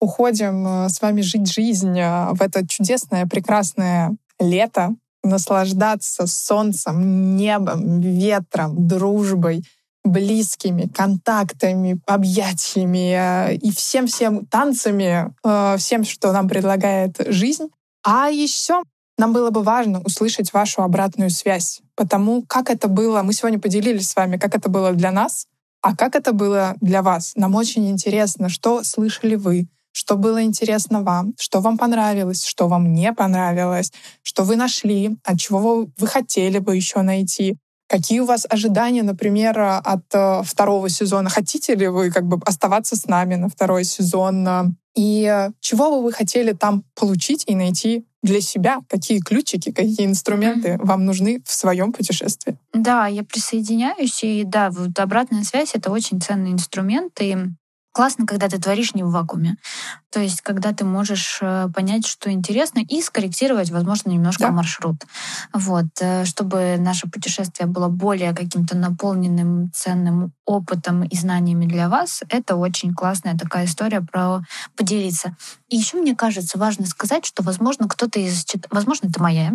уходим 0.00 0.66
э, 0.66 0.88
с 0.88 1.00
вами 1.00 1.20
жить 1.20 1.50
жизнь 1.50 1.98
э, 1.98 2.32
в 2.32 2.40
это 2.40 2.66
чудесное, 2.66 3.26
прекрасное 3.26 4.16
лето, 4.38 4.94
наслаждаться 5.24 6.26
солнцем, 6.26 7.36
небом, 7.36 8.00
ветром, 8.00 8.86
дружбой, 8.86 9.64
близкими, 10.04 10.86
контактами, 10.86 11.98
объятиями 12.06 13.14
э, 13.16 13.54
и 13.56 13.72
всем-всем 13.72 14.44
танцами, 14.46 15.34
э, 15.42 15.76
всем, 15.78 16.04
что 16.04 16.32
нам 16.32 16.48
предлагает 16.48 17.16
жизнь. 17.28 17.68
А 18.04 18.28
еще 18.28 18.82
нам 19.16 19.32
было 19.32 19.50
бы 19.50 19.62
важно 19.62 20.00
услышать 20.02 20.52
вашу 20.52 20.82
обратную 20.82 21.30
связь, 21.30 21.80
потому 21.94 22.42
как 22.42 22.68
это 22.68 22.88
было, 22.88 23.22
мы 23.22 23.32
сегодня 23.32 23.58
поделились 23.58 24.10
с 24.10 24.16
вами, 24.16 24.36
как 24.36 24.54
это 24.54 24.68
было 24.68 24.92
для 24.92 25.10
нас, 25.10 25.46
а 25.80 25.96
как 25.96 26.16
это 26.16 26.32
было 26.32 26.76
для 26.80 27.02
вас. 27.02 27.32
Нам 27.36 27.54
очень 27.54 27.88
интересно, 27.88 28.48
что 28.48 28.82
слышали 28.82 29.36
вы, 29.36 29.68
что 29.94 30.16
было 30.16 30.42
интересно 30.42 31.02
вам, 31.02 31.34
что 31.38 31.60
вам 31.60 31.78
понравилось, 31.78 32.44
что 32.44 32.68
вам 32.68 32.92
не 32.92 33.12
понравилось, 33.12 33.92
что 34.22 34.42
вы 34.42 34.56
нашли, 34.56 35.16
от 35.24 35.38
чего 35.38 35.86
вы 35.96 36.06
хотели 36.06 36.58
бы 36.58 36.74
еще 36.74 37.02
найти. 37.02 37.56
Какие 37.88 38.20
у 38.20 38.24
вас 38.24 38.44
ожидания, 38.50 39.02
например, 39.02 39.56
от 39.60 40.04
э, 40.12 40.42
второго 40.42 40.88
сезона? 40.88 41.30
Хотите 41.30 41.74
ли 41.76 41.86
вы 41.86 42.10
как 42.10 42.24
бы 42.24 42.40
оставаться 42.44 42.96
с 42.96 43.06
нами 43.06 43.36
на 43.36 43.48
второй 43.48 43.84
сезон? 43.84 44.76
И 44.96 45.48
чего 45.60 45.90
бы 45.90 46.02
вы 46.02 46.12
хотели 46.12 46.52
там 46.52 46.82
получить 46.94 47.44
и 47.46 47.54
найти 47.54 48.04
для 48.22 48.40
себя? 48.40 48.80
Какие 48.88 49.20
ключики, 49.20 49.70
какие 49.70 50.06
инструменты 50.06 50.70
mm-hmm. 50.70 50.84
вам 50.84 51.04
нужны 51.04 51.42
в 51.46 51.52
своем 51.52 51.92
путешествии? 51.92 52.56
Да, 52.72 53.06
я 53.06 53.22
присоединяюсь. 53.22 54.24
И 54.24 54.42
да, 54.44 54.70
вот 54.70 54.98
обратная 54.98 55.44
связь— 55.44 55.70
это 55.74 55.90
очень 55.92 56.20
ценный 56.20 56.52
инструмент. 56.52 57.12
И 57.20 57.36
Классно, 57.94 58.26
когда 58.26 58.48
ты 58.48 58.58
творишь 58.58 58.92
не 58.94 59.04
в 59.04 59.12
вакууме. 59.12 59.56
То 60.10 60.18
есть, 60.18 60.40
когда 60.40 60.72
ты 60.72 60.84
можешь 60.84 61.38
э, 61.40 61.68
понять, 61.72 62.04
что 62.04 62.28
интересно, 62.28 62.80
и 62.80 63.00
скорректировать, 63.00 63.70
возможно, 63.70 64.10
немножко 64.10 64.46
да. 64.46 64.50
маршрут. 64.50 64.96
Вот, 65.52 65.86
э, 66.00 66.24
чтобы 66.24 66.74
наше 66.76 67.08
путешествие 67.08 67.68
было 67.68 67.86
более 67.86 68.34
каким-то 68.34 68.76
наполненным, 68.76 69.70
ценным 69.72 70.32
опытом 70.44 71.04
и 71.04 71.16
знаниями 71.16 71.66
для 71.66 71.88
вас. 71.88 72.24
Это 72.30 72.56
очень 72.56 72.94
классная 72.94 73.38
такая 73.38 73.66
история 73.66 74.00
про 74.00 74.42
поделиться. 74.74 75.36
И 75.68 75.76
еще 75.76 75.96
мне 75.96 76.16
кажется 76.16 76.58
важно 76.58 76.86
сказать, 76.86 77.24
что, 77.24 77.44
возможно, 77.44 77.88
кто-то 77.88 78.18
из... 78.18 78.44
Возможно, 78.72 79.06
это 79.06 79.22
моя 79.22 79.52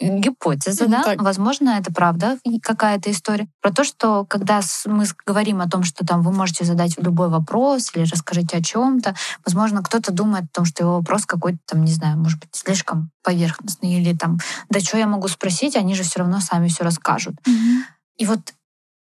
гипотеза, 0.00 0.86
да, 0.86 1.02
так. 1.02 1.22
возможно, 1.22 1.70
это 1.70 1.92
правда 1.92 2.38
какая-то 2.62 3.10
история 3.10 3.48
про 3.60 3.72
то, 3.72 3.84
что 3.84 4.24
когда 4.24 4.60
мы 4.86 5.04
говорим 5.26 5.60
о 5.60 5.68
том, 5.68 5.84
что 5.84 6.04
там 6.04 6.22
вы 6.22 6.32
можете 6.32 6.64
задать 6.64 6.98
любой 6.98 7.28
вопрос 7.28 7.90
или 7.94 8.04
расскажите 8.04 8.56
о 8.56 8.62
чем-то, 8.62 9.14
возможно, 9.44 9.82
кто-то 9.82 10.12
думает 10.12 10.44
о 10.44 10.54
том, 10.54 10.64
что 10.64 10.82
его 10.82 10.96
вопрос 10.96 11.24
какой-то 11.24 11.58
там, 11.66 11.84
не 11.84 11.92
знаю, 11.92 12.18
может 12.18 12.40
быть, 12.40 12.50
слишком 12.52 13.10
поверхностный 13.22 14.00
или 14.00 14.16
там, 14.16 14.38
да 14.70 14.80
что 14.80 14.98
я 14.98 15.06
могу 15.06 15.28
спросить, 15.28 15.76
они 15.76 15.94
же 15.94 16.02
все 16.02 16.20
равно 16.20 16.40
сами 16.40 16.68
все 16.68 16.84
расскажут. 16.84 17.34
Mm-hmm. 17.46 17.82
И 18.18 18.26
вот 18.26 18.40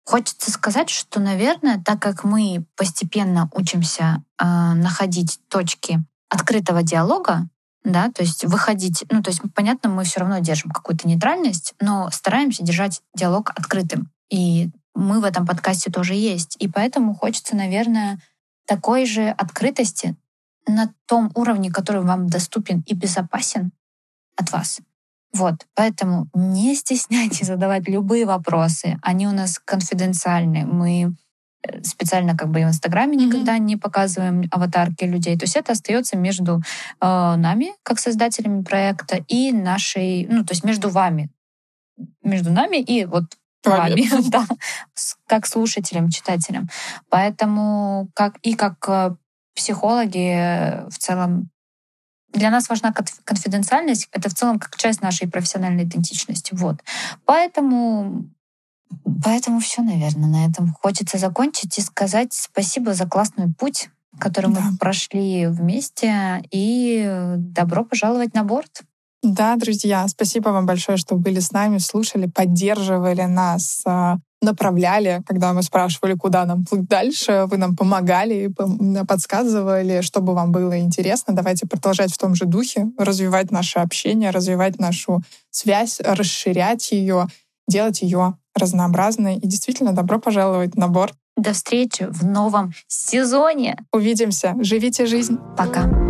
Хочется 0.08 0.52
сказать, 0.52 0.88
что, 0.88 1.18
наверное, 1.18 1.82
так 1.84 2.00
как 2.00 2.22
мы 2.22 2.64
постепенно 2.76 3.50
учимся 3.52 4.22
э, 4.38 4.44
находить 4.44 5.40
точки 5.48 5.98
открытого 6.28 6.84
диалога, 6.84 7.48
да, 7.86 8.10
то 8.10 8.22
есть 8.22 8.44
выходить, 8.44 9.04
ну, 9.10 9.22
то 9.22 9.30
есть, 9.30 9.40
понятно, 9.54 9.88
мы 9.88 10.02
все 10.02 10.20
равно 10.20 10.40
держим 10.40 10.72
какую-то 10.72 11.06
нейтральность, 11.06 11.74
но 11.80 12.10
стараемся 12.10 12.64
держать 12.64 13.00
диалог 13.14 13.50
открытым. 13.50 14.10
И 14.28 14.70
мы 14.94 15.20
в 15.20 15.24
этом 15.24 15.46
подкасте 15.46 15.90
тоже 15.90 16.14
есть. 16.14 16.56
И 16.58 16.68
поэтому 16.68 17.14
хочется, 17.14 17.54
наверное, 17.54 18.18
такой 18.66 19.06
же 19.06 19.28
открытости 19.28 20.16
на 20.66 20.92
том 21.06 21.30
уровне, 21.36 21.70
который 21.70 22.02
вам 22.02 22.26
доступен 22.26 22.82
и 22.86 22.94
безопасен 22.94 23.70
от 24.36 24.50
вас. 24.50 24.80
Вот, 25.32 25.66
поэтому 25.74 26.28
не 26.34 26.74
стесняйтесь 26.74 27.46
задавать 27.46 27.86
любые 27.86 28.26
вопросы. 28.26 28.98
Они 29.00 29.28
у 29.28 29.32
нас 29.32 29.60
конфиденциальны. 29.64 30.66
Мы 30.66 31.14
специально 31.82 32.36
как 32.36 32.50
бы 32.50 32.60
и 32.60 32.64
в 32.64 32.68
Инстаграме 32.68 33.16
mm-hmm. 33.16 33.26
никогда 33.26 33.58
не 33.58 33.76
показываем 33.76 34.44
аватарки 34.50 35.04
людей. 35.04 35.36
То 35.36 35.44
есть 35.44 35.56
это 35.56 35.72
остается 35.72 36.16
между 36.16 36.62
э, 37.00 37.34
нами, 37.36 37.72
как 37.82 37.98
создателями 37.98 38.62
проекта, 38.62 39.24
и 39.28 39.52
нашей, 39.52 40.26
ну, 40.30 40.44
то 40.44 40.52
есть 40.52 40.64
между 40.64 40.88
вами, 40.88 41.30
между 42.22 42.52
нами 42.52 42.76
и 42.76 43.04
вот 43.04 43.24
вами, 43.64 44.08
да, 44.30 44.46
как 45.26 45.46
слушателям, 45.46 46.10
читателям. 46.10 46.68
Поэтому 47.10 48.08
как 48.14 48.36
и 48.42 48.54
как 48.54 48.76
э, 48.88 49.16
психологи 49.54 50.34
э, 50.34 50.88
в 50.88 50.98
целом 50.98 51.50
для 52.32 52.50
нас 52.50 52.68
важна 52.68 52.92
конфиденциальность. 53.24 54.08
Это 54.12 54.28
в 54.28 54.34
целом 54.34 54.58
как 54.58 54.76
часть 54.76 55.00
нашей 55.00 55.28
профессиональной 55.28 55.84
идентичности. 55.84 56.54
Вот. 56.54 56.82
Поэтому 57.24 58.28
Поэтому 59.24 59.60
все, 59.60 59.82
наверное, 59.82 60.28
на 60.28 60.46
этом 60.46 60.72
хочется 60.72 61.18
закончить 61.18 61.78
и 61.78 61.82
сказать 61.82 62.32
спасибо 62.32 62.94
за 62.94 63.06
классный 63.06 63.52
путь, 63.52 63.88
который 64.18 64.52
да. 64.52 64.60
мы 64.60 64.76
прошли 64.78 65.46
вместе, 65.46 66.42
и 66.50 67.34
добро 67.36 67.84
пожаловать 67.84 68.34
на 68.34 68.44
борт. 68.44 68.82
Да, 69.22 69.56
друзья, 69.56 70.06
спасибо 70.08 70.50
вам 70.50 70.66
большое, 70.66 70.98
что 70.98 71.16
были 71.16 71.40
с 71.40 71.50
нами, 71.50 71.78
слушали, 71.78 72.26
поддерживали 72.26 73.22
нас, 73.22 73.82
а, 73.84 74.18
направляли, 74.40 75.22
когда 75.26 75.52
мы 75.52 75.62
спрашивали, 75.62 76.14
куда 76.14 76.44
нам 76.44 76.64
плыть 76.64 76.86
дальше, 76.86 77.46
вы 77.50 77.56
нам 77.56 77.74
помогали, 77.74 78.54
подсказывали, 79.08 80.02
чтобы 80.02 80.34
вам 80.34 80.52
было 80.52 80.78
интересно. 80.78 81.34
Давайте 81.34 81.66
продолжать 81.66 82.12
в 82.12 82.18
том 82.18 82.34
же 82.34 82.44
духе, 82.44 82.86
развивать 82.98 83.50
наше 83.50 83.80
общение, 83.80 84.30
развивать 84.30 84.78
нашу 84.78 85.22
связь, 85.50 86.00
расширять 86.00 86.92
ее, 86.92 87.26
делать 87.66 88.02
ее 88.02 88.38
разнообразной. 88.58 89.36
И 89.36 89.46
действительно, 89.46 89.92
добро 89.92 90.18
пожаловать 90.18 90.76
на 90.76 90.88
борт. 90.88 91.14
До 91.36 91.52
встречи 91.52 92.06
в 92.08 92.24
новом 92.24 92.72
сезоне. 92.88 93.78
Увидимся. 93.92 94.54
Живите 94.60 95.06
жизнь. 95.06 95.38
Пока. 95.56 96.05